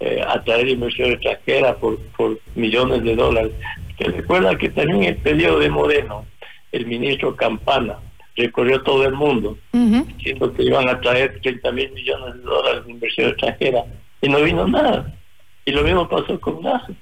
eh, 0.01 0.23
atraer 0.29 0.69
inversión 0.69 1.13
extranjera 1.13 1.75
por, 1.77 1.99
por 2.19 2.39
millones 2.55 3.03
de 3.03 3.17
dólares. 3.17 3.53
Se 3.97 4.05
recuerda 4.05 4.59
que 4.59 4.69
también 4.69 5.05
en 5.05 5.09
el 5.09 5.17
periodo 5.17 5.59
de 5.59 5.71
Moreno, 5.71 6.27
el 6.71 6.87
ministro 6.87 7.35
Campana 7.35 7.97
recorrió 8.39 8.83
todo 8.83 9.05
el 9.05 9.15
mundo 9.15 9.59
diciendo 9.73 10.53
que 10.53 10.63
iban 10.63 10.89
a 10.89 11.01
traer 11.01 11.41
30 11.43 11.73
mil 11.73 11.91
millones 11.93 12.35
de 12.35 12.41
dólares 12.41 12.87
de 12.87 12.93
inversión 12.93 13.29
extranjera 13.29 13.85
y 14.21 14.29
no 14.29 14.41
vino 14.43 14.67
nada. 14.67 15.15
Y 15.65 15.73
lo 15.73 15.83
mismo 15.83 16.09
pasó 16.09 16.41
con 16.41 16.63
NASA. 16.63 16.93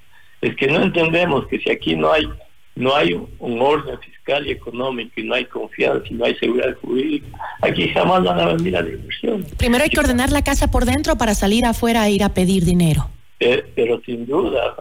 Es 0.40 0.56
que 0.56 0.66
no 0.66 0.82
entendemos 0.82 1.46
que 1.46 1.58
si 1.58 1.70
aquí 1.70 1.94
no 1.94 2.12
hay 2.12 2.28
no 2.76 2.94
hay 2.94 3.14
un 3.38 3.60
orden 3.60 3.98
fiscal 4.00 4.46
y 4.46 4.50
económico 4.50 5.12
y 5.16 5.24
no 5.24 5.34
hay 5.34 5.46
confianza 5.46 6.06
y 6.10 6.14
no 6.14 6.26
hay 6.26 6.34
seguridad 6.36 6.76
jurídica, 6.82 7.26
aquí 7.62 7.88
jamás 7.88 8.22
van 8.22 8.38
a 8.38 8.52
venir 8.52 8.76
a 8.76 8.82
la 8.82 8.90
inversión. 8.90 9.46
Primero 9.56 9.82
hay 9.82 9.90
que 9.90 9.98
ordenar 9.98 10.30
la 10.30 10.44
casa 10.44 10.70
por 10.70 10.84
dentro 10.84 11.16
para 11.16 11.34
salir 11.34 11.64
afuera 11.64 12.06
e 12.06 12.12
ir 12.12 12.22
a 12.22 12.34
pedir 12.34 12.64
dinero. 12.64 13.08
Eh, 13.40 13.64
pero, 13.74 14.00
sin 14.04 14.26
duda, 14.26 14.76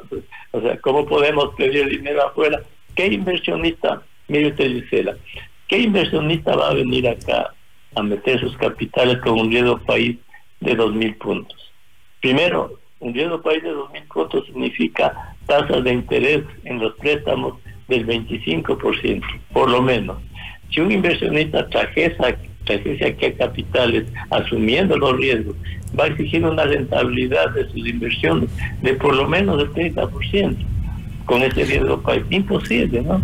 o 0.51 0.61
sea, 0.61 0.77
¿cómo 0.79 1.05
podemos 1.05 1.55
pedir 1.55 1.87
dinero 1.87 2.27
afuera? 2.27 2.61
¿Qué 2.95 3.07
inversionista, 3.07 4.01
mire 4.27 4.47
usted 4.47 4.67
Gisela, 4.67 5.15
qué 5.67 5.79
inversionista 5.79 6.55
va 6.55 6.69
a 6.69 6.73
venir 6.73 7.07
acá 7.07 7.53
a 7.95 8.03
meter 8.03 8.39
sus 8.39 8.55
capitales 8.57 9.19
con 9.19 9.39
un 9.39 9.51
riesgo 9.51 9.77
país 9.79 10.17
de 10.59 10.75
dos 10.75 10.93
mil 10.93 11.15
puntos? 11.15 11.71
Primero, 12.21 12.79
un 12.99 13.13
riesgo 13.13 13.41
país 13.41 13.63
de 13.63 13.71
dos 13.71 13.91
mil 13.91 14.03
puntos 14.03 14.45
significa 14.45 15.35
tasas 15.45 15.83
de 15.83 15.93
interés 15.93 16.43
en 16.63 16.79
los 16.79 16.95
préstamos 16.95 17.55
del 17.87 18.05
25%, 18.05 19.21
por 19.53 19.69
lo 19.69 19.81
menos. 19.81 20.17
Si 20.71 20.81
un 20.81 20.91
inversionista 20.91 21.67
trajese, 21.69 22.37
trajese 22.63 23.05
aquí 23.05 23.25
a 23.25 23.37
capitales 23.37 24.05
asumiendo 24.31 24.97
los 24.97 25.17
riesgos, 25.17 25.55
va 25.97 26.05
a 26.05 26.07
exigir 26.07 26.43
una 26.43 26.63
rentabilidad 26.65 27.51
de 27.51 27.69
sus 27.69 27.87
inversiones 27.87 28.49
de 28.81 28.95
por 28.95 29.15
lo 29.15 29.27
menos 29.27 29.57
del 29.57 29.93
30% 29.93 30.74
con 31.25 31.43
ese 31.43 31.63
riesgo 31.63 32.01
país. 32.01 32.23
Imposible, 32.29 33.01
¿no? 33.01 33.21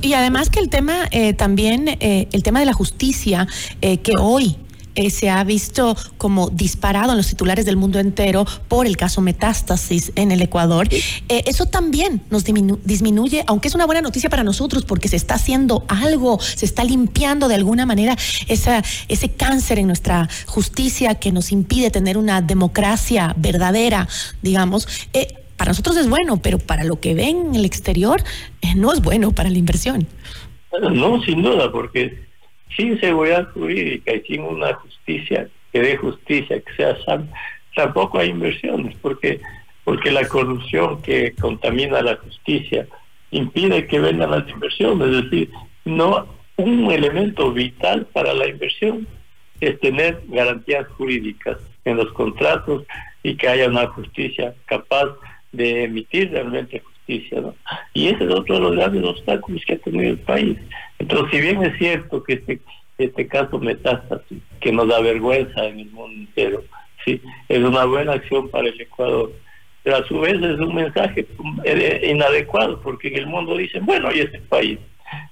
y, 0.00 0.12
además 0.14 0.50
que 0.50 0.60
el 0.60 0.68
tema 0.68 1.06
eh, 1.10 1.32
también, 1.32 1.88
eh, 2.00 2.28
el 2.32 2.42
tema 2.42 2.60
de 2.60 2.66
la 2.66 2.72
justicia, 2.72 3.46
eh, 3.80 3.98
que 3.98 4.12
hoy 4.18 4.56
eh, 4.94 5.08
se 5.08 5.30
ha 5.30 5.42
visto 5.42 5.96
como 6.18 6.50
disparado 6.50 7.12
en 7.12 7.16
los 7.16 7.26
titulares 7.26 7.64
del 7.64 7.76
mundo 7.76 7.98
entero 7.98 8.44
por 8.68 8.86
el 8.86 8.98
caso 8.98 9.22
Metástasis 9.22 10.12
en 10.16 10.32
el 10.32 10.42
Ecuador. 10.42 10.86
Eh, 10.90 11.44
eso 11.46 11.66
también 11.66 12.22
nos 12.30 12.44
disminuye, 12.44 13.42
aunque 13.46 13.68
es 13.68 13.74
una 13.74 13.86
buena 13.86 14.02
noticia 14.02 14.28
para 14.28 14.44
nosotros 14.44 14.84
porque 14.84 15.08
se 15.08 15.16
está 15.16 15.34
haciendo 15.36 15.84
algo, 15.88 16.38
se 16.40 16.66
está 16.66 16.84
limpiando 16.84 17.48
de 17.48 17.54
alguna 17.54 17.86
manera 17.86 18.18
esa, 18.48 18.82
ese 19.08 19.30
cáncer 19.30 19.78
en 19.78 19.86
nuestra 19.86 20.28
justicia 20.46 21.14
que 21.14 21.32
nos 21.32 21.52
impide 21.52 21.90
tener 21.90 22.18
una 22.18 22.42
democracia 22.42 23.34
verdadera, 23.38 24.08
digamos. 24.42 24.86
Eh, 25.14 25.41
para 25.56 25.70
nosotros 25.70 25.96
es 25.96 26.08
bueno, 26.08 26.40
pero 26.42 26.58
para 26.58 26.84
lo 26.84 27.00
que 27.00 27.14
ven 27.14 27.46
en 27.46 27.54
el 27.54 27.64
exterior 27.64 28.22
no 28.76 28.92
es 28.92 29.02
bueno 29.02 29.32
para 29.32 29.50
la 29.50 29.58
inversión. 29.58 30.06
No, 30.92 31.22
sin 31.22 31.42
duda, 31.42 31.70
porque 31.70 32.18
sin 32.76 32.98
seguridad 33.00 33.48
jurídica 33.52 34.14
y 34.14 34.22
sin 34.22 34.42
una 34.42 34.74
justicia 34.74 35.48
que 35.72 35.80
dé 35.80 35.96
justicia, 35.96 36.60
que 36.60 36.74
sea 36.74 36.96
sana, 37.04 37.26
tampoco 37.74 38.18
hay 38.18 38.30
inversiones, 38.30 38.96
porque, 39.00 39.40
porque 39.84 40.10
la 40.10 40.26
corrupción 40.26 41.02
que 41.02 41.32
contamina 41.32 42.02
la 42.02 42.16
justicia 42.16 42.86
impide 43.30 43.86
que 43.86 43.98
vengan 43.98 44.30
las 44.30 44.48
inversiones, 44.48 45.08
es 45.08 45.24
decir, 45.24 45.50
no 45.84 46.26
un 46.56 46.90
elemento 46.92 47.52
vital 47.52 48.06
para 48.12 48.34
la 48.34 48.46
inversión 48.46 49.06
es 49.60 49.78
tener 49.80 50.22
garantías 50.28 50.86
jurídicas 50.88 51.58
en 51.84 51.96
los 51.96 52.12
contratos 52.12 52.84
y 53.22 53.36
que 53.36 53.48
haya 53.48 53.68
una 53.68 53.86
justicia 53.88 54.54
capaz 54.66 55.08
de 55.52 55.84
emitir 55.84 56.30
realmente 56.30 56.80
justicia 56.80 57.40
¿no? 57.40 57.54
Y 57.94 58.08
ese 58.08 58.24
es 58.24 58.30
otro 58.30 58.54
de 58.56 58.60
los 58.60 58.76
grandes 58.76 59.04
obstáculos 59.04 59.62
que 59.66 59.74
ha 59.74 59.78
tenido 59.78 60.10
el 60.10 60.18
país. 60.18 60.58
Entonces, 60.98 61.30
si 61.30 61.40
bien 61.40 61.62
es 61.62 61.76
cierto 61.78 62.22
que 62.22 62.34
este, 62.34 62.60
este 62.98 63.26
caso 63.26 63.58
metástasis, 63.58 64.38
que 64.60 64.72
nos 64.72 64.88
da 64.88 65.00
vergüenza 65.00 65.66
en 65.66 65.80
el 65.80 65.90
mundo 65.90 66.14
entero, 66.16 66.62
sí, 67.04 67.20
es 67.48 67.58
una 67.58 67.84
buena 67.84 68.12
acción 68.12 68.48
para 68.48 68.68
el 68.68 68.80
Ecuador, 68.80 69.32
pero 69.82 69.96
a 69.96 70.06
su 70.06 70.20
vez 70.20 70.34
es 70.34 70.60
un 70.60 70.74
mensaje 70.74 71.26
eh, 71.64 72.08
inadecuado, 72.08 72.80
porque 72.80 73.08
en 73.08 73.16
el 73.16 73.26
mundo 73.26 73.56
dicen, 73.56 73.84
bueno, 73.84 74.12
y 74.14 74.20
ese 74.20 74.38
país 74.38 74.78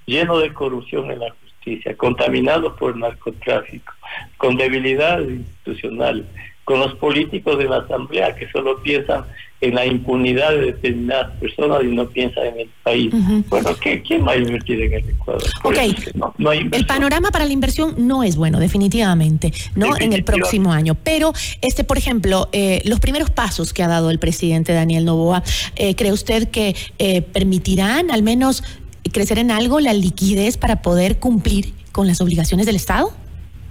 lleno 0.05 0.39
de 0.39 0.53
corrupción 0.53 1.09
en 1.09 1.19
la 1.19 1.33
justicia, 1.41 1.95
contaminado 1.95 2.75
por 2.75 2.93
el 2.93 2.99
narcotráfico, 2.99 3.93
con 4.37 4.57
debilidades 4.57 5.29
institucionales, 5.29 6.25
con 6.65 6.79
los 6.79 6.93
políticos 6.95 7.57
de 7.57 7.65
la 7.65 7.77
Asamblea 7.77 8.35
que 8.35 8.49
solo 8.49 8.81
piensan 8.83 9.23
en 9.61 9.75
la 9.75 9.85
impunidad 9.85 10.51
de 10.51 10.61
determinadas 10.65 11.37
personas 11.39 11.83
y 11.83 11.87
no 11.87 12.09
piensan 12.09 12.47
en 12.47 12.59
el 12.61 12.69
país. 12.83 13.13
Bueno, 13.47 13.69
¿quién 13.79 14.27
va 14.27 14.31
a 14.31 14.37
invertir 14.37 14.81
en 14.81 14.93
el 14.93 15.09
Ecuador? 15.09 15.43
el 16.71 16.85
panorama 16.87 17.29
para 17.29 17.45
la 17.45 17.53
inversión 17.53 17.95
no 17.99 18.23
es 18.23 18.35
bueno, 18.35 18.59
definitivamente, 18.59 19.53
no 19.75 19.95
en 19.97 20.13
el 20.13 20.23
próximo 20.23 20.73
año. 20.73 20.95
Pero, 20.95 21.33
este, 21.61 21.83
por 21.83 21.99
ejemplo, 21.99 22.49
eh, 22.51 22.81
los 22.85 22.99
primeros 22.99 23.29
pasos 23.29 23.71
que 23.71 23.83
ha 23.83 23.87
dado 23.87 24.09
el 24.09 24.17
presidente 24.17 24.73
Daniel 24.73 25.05
Novoa, 25.05 25.43
eh, 25.75 25.95
¿cree 25.95 26.11
usted 26.11 26.49
que 26.49 26.75
eh, 26.97 27.21
permitirán 27.21 28.09
al 28.09 28.23
menos 28.23 28.63
crecer 29.11 29.37
en 29.37 29.51
algo 29.51 29.79
la 29.79 29.93
liquidez 29.93 30.57
para 30.57 30.81
poder 30.81 31.19
cumplir 31.19 31.73
con 31.91 32.07
las 32.07 32.19
obligaciones 32.19 32.65
del 32.65 32.75
Estado? 32.75 33.13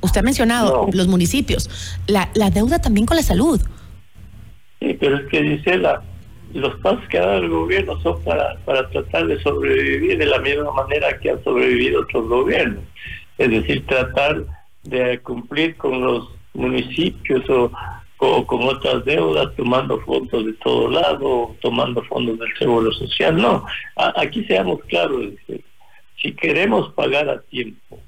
Usted 0.03 0.21
ha 0.21 0.23
mencionado 0.23 0.89
los 0.93 1.09
municipios, 1.09 1.69
la, 2.07 2.31
la 2.35 2.51
deuda 2.51 2.79
también 2.79 3.07
con 3.07 3.17
la 3.17 3.23
salud. 3.25 3.61
Sí, 4.81 4.97
pero 4.99 5.19
es 5.19 5.29
que 5.29 5.43
dice 5.43 5.77
la, 5.79 6.03
los 6.55 6.75
pasos 6.81 7.07
que 7.09 7.19
ha 7.19 7.27
dado 7.27 7.39
el 7.39 7.49
gobierno 7.49 8.01
son 8.01 8.23
para, 8.25 8.57
para 8.65 8.89
tratar 8.89 9.27
de 9.27 9.41
sobrevivir 9.43 10.19
de 10.19 10.27
la 10.27 10.39
misma 10.39 10.73
manera 10.73 11.19
que 11.19 11.31
han 11.31 11.45
sobrevivido 11.45 12.01
otros 12.01 12.29
gobiernos. 12.29 12.83
Es 13.39 13.51
decir, 13.51 13.87
tratar 13.87 14.45
de 14.83 15.19
cumplir 15.21 15.77
con 15.77 16.01
los 16.01 16.29
municipios 16.55 17.49
o, 17.49 17.71
con 18.47 18.63
otras 18.65 19.05
deudas, 19.05 19.55
tomando 19.57 19.99
fondos 20.01 20.45
de 20.45 20.53
todo 20.55 20.91
lado, 20.91 21.57
tomando 21.61 22.03
fondos 22.05 22.39
del 22.39 22.55
Seguro 22.59 22.93
Social. 22.93 23.37
No, 23.37 23.65
aquí 23.97 24.45
seamos 24.45 24.81
claros, 24.85 25.33
si 26.21 26.33
queremos 26.35 26.93
pagar 26.93 27.31
a 27.31 27.41
tiempo 27.41 27.99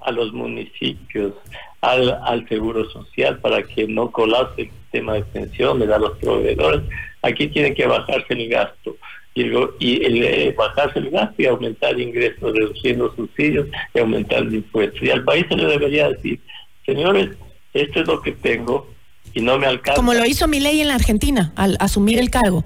a 0.00 0.12
los 0.12 0.32
municipios, 0.32 1.34
al, 1.80 2.18
al 2.24 2.48
Seguro 2.48 2.88
Social 2.90 3.38
para 3.40 3.62
que 3.62 3.86
no 3.86 4.10
colapse 4.10 4.62
el 4.62 4.70
sistema 4.90 5.14
de 5.14 5.22
pensiones, 5.22 5.90
a 5.90 5.98
los 5.98 6.18
proveedores. 6.18 6.82
Aquí 7.22 7.48
tiene 7.48 7.74
que 7.74 7.86
bajarse 7.86 8.32
el 8.34 8.48
gasto 8.48 8.96
y, 9.34 9.42
y 9.78 10.04
el, 10.04 10.22
eh, 10.24 10.54
bajarse 10.56 10.98
el 10.98 11.10
gasto 11.10 11.34
y 11.38 11.46
aumentar 11.46 11.98
ingresos, 11.98 12.52
reduciendo 12.56 13.14
subsidios 13.14 13.68
y 13.94 13.98
aumentar 13.98 14.42
el 14.42 14.54
impuestos. 14.54 15.02
Y 15.02 15.10
al 15.10 15.24
país 15.24 15.46
se 15.48 15.56
le 15.56 15.66
debería 15.66 16.08
decir, 16.08 16.40
señores, 16.86 17.30
esto 17.74 18.00
es 18.00 18.06
lo 18.06 18.22
que 18.22 18.32
tengo 18.32 18.88
y 19.34 19.42
no 19.42 19.58
me 19.58 19.66
alcanza. 19.66 19.96
Como 19.96 20.14
lo 20.14 20.24
hizo 20.24 20.48
mi 20.48 20.60
ley 20.60 20.80
en 20.80 20.88
la 20.88 20.94
Argentina 20.94 21.52
al 21.56 21.76
asumir 21.80 22.18
el 22.18 22.30
cargo. 22.30 22.64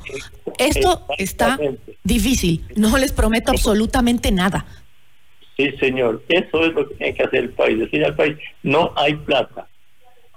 Esto 0.58 1.06
está 1.18 1.58
difícil, 2.04 2.64
no 2.76 2.96
les 2.98 3.12
prometo 3.12 3.50
absolutamente 3.50 4.30
nada. 4.30 4.64
Sí, 5.56 5.70
señor, 5.78 6.22
eso 6.28 6.64
es 6.64 6.72
lo 6.72 6.88
que 6.88 6.94
tiene 6.94 7.14
que 7.14 7.22
hacer 7.24 7.40
el 7.40 7.50
país, 7.50 7.78
decir 7.78 8.04
al 8.04 8.16
país, 8.16 8.36
no 8.62 8.92
hay 8.96 9.14
plata 9.14 9.68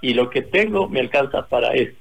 y 0.06 0.14
lo 0.14 0.30
que 0.30 0.44
tengo 0.44 0.88
me 0.88 1.00
alcanza 1.00 1.48
para 1.48 1.74
esto. 1.74 1.98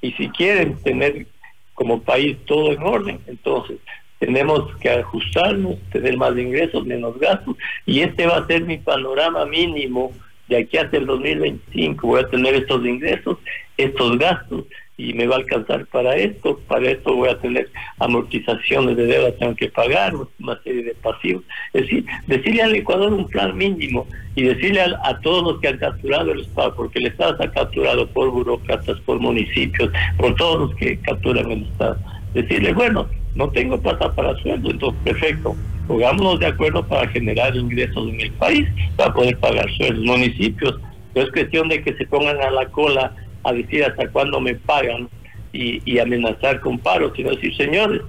Y 0.00 0.10
si 0.14 0.28
quieren 0.30 0.76
tener 0.82 1.28
como 1.72 2.02
país 2.02 2.36
todo 2.46 2.72
en 2.72 2.82
orden, 2.82 3.20
entonces 3.28 3.78
tenemos 4.18 4.74
que 4.78 4.90
ajustarnos, 4.90 5.76
tener 5.92 6.16
más 6.16 6.36
ingresos, 6.36 6.84
menos 6.84 7.16
gastos, 7.20 7.56
y 7.86 8.00
este 8.00 8.26
va 8.26 8.38
a 8.38 8.46
ser 8.48 8.62
mi 8.62 8.78
panorama 8.78 9.46
mínimo 9.46 10.10
de 10.48 10.56
aquí 10.56 10.78
hasta 10.78 10.96
el 10.96 11.06
2025. 11.06 12.04
Voy 12.04 12.22
a 12.22 12.28
tener 12.28 12.54
estos 12.56 12.84
ingresos, 12.84 13.38
estos 13.76 14.18
gastos, 14.18 14.64
y 14.96 15.12
me 15.12 15.26
va 15.26 15.36
a 15.36 15.38
alcanzar 15.38 15.86
para 15.86 16.14
esto, 16.14 16.60
para 16.68 16.90
esto 16.90 17.14
voy 17.14 17.28
a 17.28 17.38
tener 17.38 17.68
amortizaciones 17.98 18.96
de 18.96 19.06
deuda, 19.06 19.32
tengo 19.32 19.54
que 19.56 19.68
pagar 19.68 20.14
una 20.14 20.62
serie 20.62 20.84
de 20.84 20.94
pasivos. 20.94 21.42
Es 21.72 21.82
decir, 21.82 22.06
decirle 22.28 22.62
al 22.62 22.76
Ecuador 22.76 23.12
un 23.12 23.26
plan 23.26 23.56
mínimo 23.56 24.06
y 24.36 24.44
decirle 24.44 24.82
a, 24.82 25.18
todos 25.20 25.42
los 25.42 25.60
que 25.60 25.68
han 25.68 25.78
capturado 25.78 26.32
el 26.32 26.40
Estado, 26.40 26.74
porque 26.76 27.00
el 27.00 27.06
Estado 27.06 27.32
está 27.32 27.50
capturado 27.50 28.06
por 28.08 28.30
burócratas, 28.30 29.00
por 29.00 29.18
municipios, 29.18 29.90
por 30.16 30.34
todos 30.36 30.68
los 30.68 30.76
que 30.76 30.98
capturan 31.00 31.50
el 31.50 31.62
Estado. 31.64 31.98
Decirle, 32.32 32.72
bueno, 32.72 33.08
no 33.34 33.48
tengo 33.50 33.80
plata 33.80 34.12
para 34.12 34.36
sueldo, 34.36 34.70
entonces 34.70 35.00
perfecto, 35.02 35.56
pongámonos 35.88 36.38
de 36.38 36.46
acuerdo 36.46 36.86
para 36.86 37.08
generar 37.08 37.54
ingresos 37.56 38.08
en 38.08 38.20
el 38.20 38.30
país, 38.32 38.68
para 38.96 39.12
poder 39.12 39.36
pagar 39.38 39.68
sueldos. 39.72 40.04
Municipios, 40.04 40.78
no 41.16 41.22
es 41.22 41.30
cuestión 41.30 41.68
de 41.68 41.82
que 41.82 41.94
se 41.94 42.06
pongan 42.06 42.40
a 42.40 42.50
la 42.50 42.66
cola 42.66 43.12
a 43.44 43.52
decir 43.52 43.84
hasta 43.84 44.08
cuándo 44.08 44.40
me 44.40 44.54
pagan 44.54 45.08
y, 45.52 45.98
amenazar 45.98 46.60
con 46.60 46.78
paro, 46.78 47.14
sino 47.14 47.30
decir, 47.30 47.56
señores, 47.56 48.02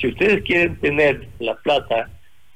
si 0.00 0.08
ustedes 0.08 0.44
quieren 0.44 0.76
tener 0.76 1.28
la 1.40 1.56
plata, 1.56 2.08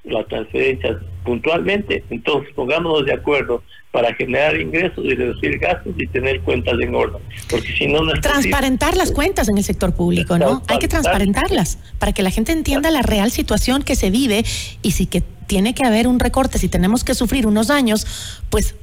las 0.05 0.27
transferencias 0.29 0.99
puntualmente, 1.25 2.05
entonces 2.11 2.53
pongámonos 2.55 3.05
de 3.05 3.15
acuerdo 3.15 3.63
para 3.91 4.15
generar 4.15 4.59
ingresos 4.59 5.05
y 5.05 5.15
reducir 5.15 5.59
gastos 5.59 5.93
y 5.99 6.07
tener 6.07 6.41
cuentas 6.41 6.75
en 6.81 6.95
orden. 6.95 7.21
Porque 7.51 7.73
si 7.73 7.87
no, 7.87 8.03
no 8.03 8.13
Transparentar 8.15 8.97
las 8.97 9.13
cuentas 9.13 9.49
en 9.49 9.59
el 9.59 9.65
sector 9.65 9.95
público, 9.95 10.39
¿no? 10.39 10.63
Hay 10.69 10.79
que 10.79 10.89
transparentarlas 10.89 11.79
para 11.99 12.13
que 12.13 12.23
la 12.23 12.31
gente 12.31 12.53
entienda 12.53 12.91
la 12.91 13.03
real 13.03 13.31
situación 13.31 13.83
que 13.83 13.97
se 13.97 14.11
vive 14.11 14.45
y 14.83 14.93
si 14.93 15.07
que 15.07 15.23
tiene 15.47 15.75
que 15.75 15.85
haber 15.85 16.07
un 16.07 16.19
recorte, 16.21 16.59
si 16.59 16.69
tenemos 16.69 17.05
que 17.05 17.15
sufrir 17.15 17.47
unos 17.47 17.71
años, 17.71 18.07
pues 18.49 18.75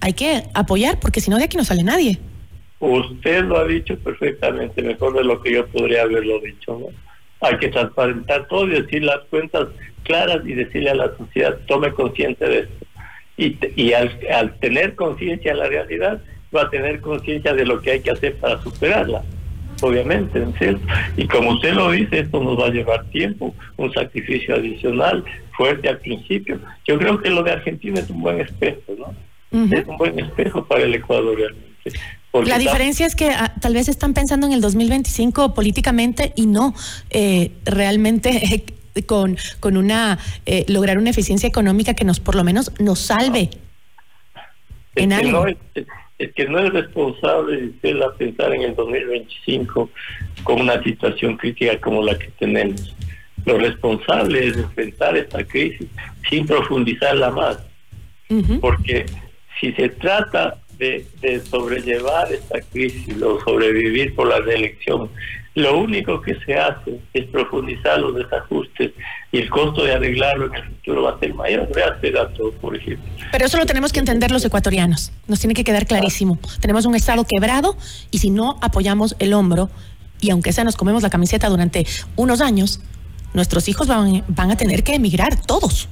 hay 0.00 0.14
que 0.14 0.44
apoyar 0.54 0.98
porque 0.98 1.20
si 1.20 1.30
no 1.30 1.38
de 1.38 1.44
aquí 1.44 1.56
no 1.56 1.64
sale 1.64 1.84
nadie. 1.84 2.18
Usted 2.78 3.44
lo 3.44 3.58
ha 3.58 3.64
dicho 3.64 3.98
perfectamente, 3.98 4.82
mejor 4.82 5.14
de 5.14 5.24
lo 5.24 5.40
que 5.40 5.52
yo 5.52 5.66
podría 5.66 6.02
haberlo 6.02 6.40
dicho. 6.40 6.78
Hay 7.40 7.56
que 7.58 7.68
transparentar 7.68 8.46
todo 8.48 8.66
y 8.66 8.82
decir 8.82 9.02
las 9.02 9.20
cuentas 9.30 9.68
claras 10.02 10.42
y 10.44 10.54
decirle 10.54 10.90
a 10.90 10.94
la 10.94 11.16
sociedad, 11.16 11.58
tome 11.66 11.90
conciencia 11.92 12.48
de 12.48 12.58
esto. 12.60 12.86
Y, 13.38 13.58
y 13.76 13.92
al, 13.92 14.58
tener 14.60 14.94
conciencia 14.94 15.52
de 15.52 15.58
la 15.58 15.68
realidad, 15.68 16.22
va 16.54 16.62
a 16.62 16.70
tener 16.70 17.00
conciencia 17.00 17.52
de 17.54 17.66
lo 17.66 17.80
que 17.80 17.92
hay 17.92 18.00
que 18.00 18.10
hacer 18.10 18.36
para 18.36 18.60
superarla. 18.62 19.22
Obviamente, 19.82 20.42
¿cierto? 20.58 20.80
Y 21.18 21.26
como 21.26 21.50
usted 21.50 21.74
lo 21.74 21.90
dice, 21.90 22.20
esto 22.20 22.42
nos 22.42 22.58
va 22.58 22.66
a 22.66 22.70
llevar 22.70 23.04
tiempo, 23.10 23.54
un 23.76 23.92
sacrificio 23.92 24.54
adicional, 24.54 25.22
fuerte 25.54 25.88
al 25.88 25.98
principio. 25.98 26.58
Yo 26.86 26.98
creo 26.98 27.20
que 27.20 27.28
lo 27.28 27.42
de 27.42 27.52
Argentina 27.52 28.00
es 28.00 28.08
un 28.08 28.22
buen 28.22 28.40
espejo, 28.40 28.94
¿no? 28.98 29.14
Es 29.70 29.86
un 29.86 29.96
buen 29.98 30.18
espejo 30.18 30.64
para 30.64 30.84
el 30.84 30.94
Ecuador 30.94 31.36
realmente. 31.36 31.75
La 32.44 32.58
diferencia 32.58 33.06
es 33.06 33.16
que 33.16 33.30
ah, 33.30 33.54
tal 33.60 33.74
vez 33.74 33.88
están 33.88 34.14
pensando 34.14 34.46
en 34.46 34.52
el 34.52 34.60
2025 34.60 35.54
políticamente 35.54 36.32
y 36.36 36.46
no 36.46 36.74
eh, 37.10 37.52
realmente 37.64 38.64
con, 39.06 39.36
con 39.60 39.76
una 39.76 40.18
eh, 40.44 40.64
lograr 40.68 40.98
una 40.98 41.10
eficiencia 41.10 41.48
económica 41.48 41.94
que 41.94 42.04
nos 42.04 42.20
por 42.20 42.34
lo 42.34 42.44
menos 42.44 42.72
nos 42.78 42.98
salve 43.00 43.50
en 44.94 45.12
algo. 45.12 45.46
es, 45.46 46.32
que 46.34 46.48
no 46.48 46.58
es 46.58 46.72
responsable 46.72 47.66
usted 47.66 48.00
a 48.00 48.12
pensar 48.14 48.54
en 48.54 48.62
el 48.62 48.74
2025 48.74 49.90
con 50.44 50.62
una 50.62 50.82
situación 50.82 51.36
crítica 51.36 51.78
como 51.80 52.02
la 52.02 52.18
que 52.18 52.28
tenemos. 52.38 52.94
Lo 53.44 53.58
responsable 53.58 54.48
es 54.48 54.56
enfrentar 54.56 55.16
esta 55.16 55.44
crisis 55.44 55.86
sin 56.28 56.46
profundizarla 56.46 57.30
más. 57.30 57.58
Porque 58.60 59.06
si 59.60 59.72
se 59.74 59.88
trata 59.90 60.58
de, 60.78 61.42
sobrellevar 61.48 62.32
esta 62.32 62.60
crisis 62.72 63.20
o 63.22 63.40
sobrevivir 63.40 64.14
por 64.14 64.28
la 64.28 64.38
reelección, 64.40 65.10
lo 65.54 65.78
único 65.78 66.20
que 66.20 66.38
se 66.44 66.54
hace 66.54 67.00
es 67.14 67.24
profundizar 67.26 67.98
los 67.98 68.14
desajustes 68.14 68.92
y 69.32 69.38
el 69.38 69.48
costo 69.48 69.84
de 69.84 69.94
arreglarlo 69.94 70.46
en 70.48 70.54
el 70.54 70.64
futuro 70.64 71.02
va 71.04 71.12
a 71.12 71.18
ser 71.18 71.32
mayor. 71.34 71.68
Este 71.70 72.10
dato, 72.10 72.52
por 72.60 72.76
ejemplo. 72.76 73.04
Pero 73.32 73.46
eso 73.46 73.56
lo 73.56 73.64
tenemos 73.64 73.92
que 73.92 74.00
entender 74.00 74.30
los 74.30 74.44
ecuatorianos. 74.44 75.12
Nos 75.26 75.40
tiene 75.40 75.54
que 75.54 75.64
quedar 75.64 75.86
clarísimo. 75.86 76.38
Tenemos 76.60 76.84
un 76.84 76.94
Estado 76.94 77.24
quebrado 77.24 77.76
y 78.10 78.18
si 78.18 78.30
no 78.30 78.58
apoyamos 78.60 79.16
el 79.18 79.32
hombro, 79.32 79.70
y 80.20 80.30
aunque 80.30 80.52
sea 80.52 80.64
nos 80.64 80.76
comemos 80.76 81.02
la 81.02 81.10
camiseta 81.10 81.48
durante 81.48 81.86
unos 82.16 82.40
años, 82.40 82.80
nuestros 83.32 83.68
hijos 83.68 83.86
van, 83.86 84.24
van 84.28 84.50
a 84.50 84.56
tener 84.56 84.82
que 84.82 84.94
emigrar 84.94 85.40
todos. 85.40 85.88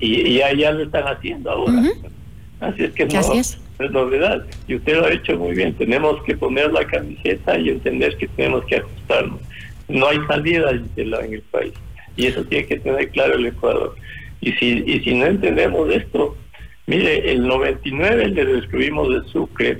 Y, 0.00 0.38
ya, 0.38 0.52
ya 0.52 0.72
lo 0.72 0.82
están 0.82 1.04
haciendo 1.06 1.50
ahora. 1.50 1.82
Así 2.60 2.84
es 2.84 2.92
que 2.92 3.06
no, 3.06 3.32
es. 3.34 3.58
Novedad. 3.88 4.44
Y 4.68 4.76
usted 4.76 4.96
lo 4.96 5.06
ha 5.06 5.12
hecho 5.12 5.36
muy 5.38 5.54
bien. 5.54 5.74
Tenemos 5.74 6.22
que 6.24 6.36
poner 6.36 6.72
la 6.72 6.86
camiseta 6.86 7.58
y 7.58 7.70
entender 7.70 8.16
que 8.16 8.28
tenemos 8.28 8.64
que 8.66 8.76
ajustarnos. 8.76 9.40
No 9.88 10.06
hay 10.06 10.18
salida 10.28 10.70
en 10.70 10.90
el 10.96 11.42
país. 11.50 11.72
Y 12.16 12.26
eso 12.26 12.44
tiene 12.44 12.66
que 12.66 12.78
tener 12.78 13.08
claro 13.10 13.34
el 13.34 13.46
Ecuador. 13.46 13.94
Y 14.40 14.52
si, 14.52 14.82
y 14.86 15.00
si 15.00 15.14
no 15.14 15.26
entendemos 15.26 15.90
esto, 15.90 16.36
mire, 16.86 17.32
el 17.32 17.46
99 17.46 18.28
le 18.28 18.44
destruimos 18.44 19.08
de 19.08 19.30
Sucre 19.30 19.78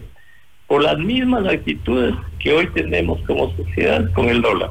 por 0.66 0.82
las 0.82 0.98
mismas 0.98 1.46
actitudes 1.46 2.14
que 2.38 2.52
hoy 2.52 2.66
tenemos 2.68 3.20
como 3.26 3.54
sociedad 3.56 4.10
con 4.12 4.28
el 4.28 4.40
dólar. 4.40 4.70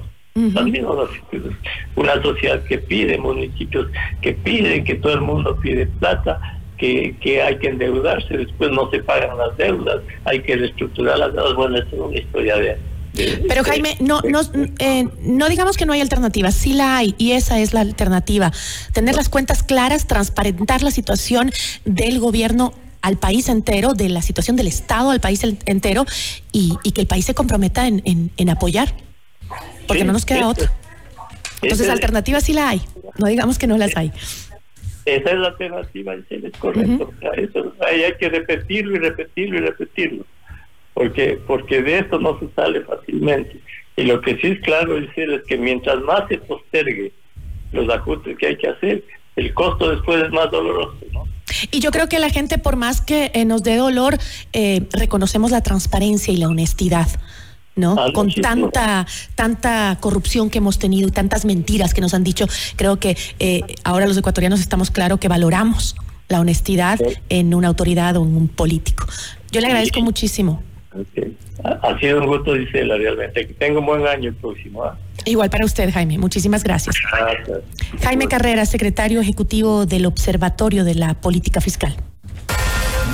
Una 1.95 2.21
sociedad 2.21 2.63
que 2.63 2.77
pide, 2.77 3.17
municipios 3.17 3.87
que 4.21 4.33
piden, 4.33 4.83
que 4.83 4.95
todo 4.95 5.13
el 5.13 5.21
mundo 5.21 5.57
pide 5.61 5.87
plata, 5.87 6.58
que, 6.79 7.15
que 7.21 7.41
hay 7.41 7.57
que 7.59 7.67
endeudarse, 7.67 8.37
después 8.37 8.71
no 8.71 8.89
se 8.89 8.99
pagan 9.03 9.37
las 9.37 9.55
deudas, 9.57 10.01
hay 10.25 10.41
que 10.41 10.55
reestructurar 10.55 11.19
las 11.19 11.33
deudas. 11.33 11.53
Bueno, 11.55 11.77
es 11.77 11.85
una 11.93 12.17
historia 12.17 12.55
de, 12.57 12.77
pero 13.47 13.63
Jaime, 13.63 13.97
no, 13.99 14.21
no, 14.21 14.41
eh, 14.79 15.07
no 15.21 15.49
digamos 15.49 15.77
que 15.77 15.85
no 15.85 15.93
hay 15.93 16.01
alternativa, 16.01 16.51
sí 16.51 16.73
la 16.73 16.97
hay 16.97 17.15
y 17.17 17.31
esa 17.31 17.59
es 17.59 17.73
la 17.73 17.81
alternativa. 17.81 18.51
Tener 18.93 19.15
las 19.15 19.29
cuentas 19.29 19.63
claras, 19.63 20.07
transparentar 20.07 20.83
la 20.83 20.91
situación 20.91 21.51
del 21.85 22.19
gobierno 22.19 22.73
al 23.01 23.17
país 23.17 23.49
entero, 23.49 23.93
de 23.93 24.09
la 24.09 24.21
situación 24.21 24.55
del 24.55 24.67
Estado 24.67 25.11
al 25.11 25.19
país 25.19 25.41
entero 25.43 26.05
y, 26.51 26.77
que 26.93 27.01
el 27.01 27.07
país 27.07 27.25
se 27.25 27.33
comprometa 27.33 27.87
en, 27.87 28.31
en, 28.37 28.49
apoyar, 28.49 28.93
porque 29.87 30.03
no 30.03 30.13
nos 30.13 30.25
queda 30.25 30.47
otra. 30.47 30.71
Entonces, 31.61 31.89
alternativa 31.89 32.39
sí 32.41 32.53
la 32.53 32.69
hay, 32.69 32.81
no 33.17 33.27
digamos 33.27 33.57
que 33.57 33.67
no 33.67 33.77
las 33.77 33.95
hay. 33.97 34.11
Esa 35.15 35.31
es 35.31 35.37
la 35.37 35.47
alternativa, 35.49 36.13
es 36.13 36.57
correcto. 36.59 37.11
eso, 37.33 37.73
hay 37.85 38.13
que 38.19 38.29
repetirlo 38.29 38.95
y 38.95 38.99
repetirlo 38.99 39.57
y 39.57 39.61
repetirlo 39.61 40.25
porque, 40.99 41.39
porque 41.47 41.81
de 41.81 41.99
esto 41.99 42.19
no 42.19 42.37
se 42.39 42.49
sale 42.53 42.81
fácilmente. 42.81 43.57
Y 43.95 44.03
lo 44.03 44.19
que 44.19 44.35
sí 44.41 44.47
es 44.47 44.59
claro 44.59 44.99
decir 44.99 45.31
es 45.31 45.43
que 45.43 45.57
mientras 45.57 46.01
más 46.01 46.27
se 46.27 46.37
postergue 46.39 47.13
los 47.71 47.89
ajustes 47.89 48.37
que 48.37 48.47
hay 48.47 48.57
que 48.57 48.67
hacer, 48.67 49.05
el 49.37 49.53
costo 49.53 49.91
después 49.91 50.21
es 50.21 50.29
más 50.31 50.51
doloroso, 50.51 50.97
¿no? 51.13 51.23
Y 51.71 51.79
yo 51.79 51.91
creo 51.91 52.09
que 52.09 52.19
la 52.19 52.29
gente, 52.29 52.57
por 52.57 52.75
más 52.75 52.99
que 52.99 53.31
eh, 53.33 53.45
nos 53.45 53.63
dé 53.63 53.77
dolor, 53.77 54.17
eh, 54.51 54.81
reconocemos 54.91 55.51
la 55.51 55.63
transparencia 55.63 56.33
y 56.33 56.37
la 56.37 56.49
honestidad. 56.49 57.07
¿No? 57.79 57.95
Ah, 57.97 58.11
Con 58.13 58.31
tanta, 58.31 59.07
tanta 59.35 59.97
corrupción 59.99 60.49
que 60.49 60.59
hemos 60.59 60.77
tenido 60.79 61.07
y 61.07 61.11
tantas 61.11 61.45
mentiras 61.45 61.93
que 61.93 62.01
nos 62.01 62.13
han 62.13 62.23
dicho, 62.23 62.47
creo 62.75 62.99
que 62.99 63.17
eh, 63.39 63.61
ahora 63.83 64.05
los 64.05 64.17
ecuatorianos 64.17 64.59
estamos 64.59 64.91
claros 64.91 65.19
que 65.19 65.27
valoramos 65.27 65.95
la 66.27 66.39
honestidad 66.39 66.99
en 67.29 67.53
una 67.53 67.69
autoridad 67.69 68.15
o 68.17 68.23
en 68.23 68.35
un 68.35 68.47
político. 68.47 69.07
Yo 69.51 69.61
le 69.61 69.67
agradezco 69.67 70.01
muchísimo. 70.01 70.61
Ha 71.63 71.99
sido 71.99 72.19
un 72.19 72.27
gusto, 72.27 72.55
Gisela, 72.55 72.97
realmente. 72.97 73.47
Que 73.47 73.53
tenga 73.53 73.79
un 73.79 73.85
buen 73.85 74.07
año 74.07 74.29
el 74.29 74.35
próximo. 74.35 74.83
¿ah? 74.83 74.97
Igual 75.25 75.49
para 75.49 75.65
usted, 75.65 75.91
Jaime. 75.91 76.17
Muchísimas 76.17 76.63
gracias. 76.63 76.95
Jaime 78.01 78.27
Carrera, 78.27 78.65
secretario 78.65 79.19
ejecutivo 79.19 79.85
del 79.85 80.05
Observatorio 80.05 80.83
de 80.83 80.95
la 80.95 81.15
Política 81.15 81.61
Fiscal. 81.61 81.95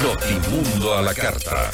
Notimundo 0.02 0.94
a 0.94 1.02
la 1.02 1.14
carta. 1.14 1.72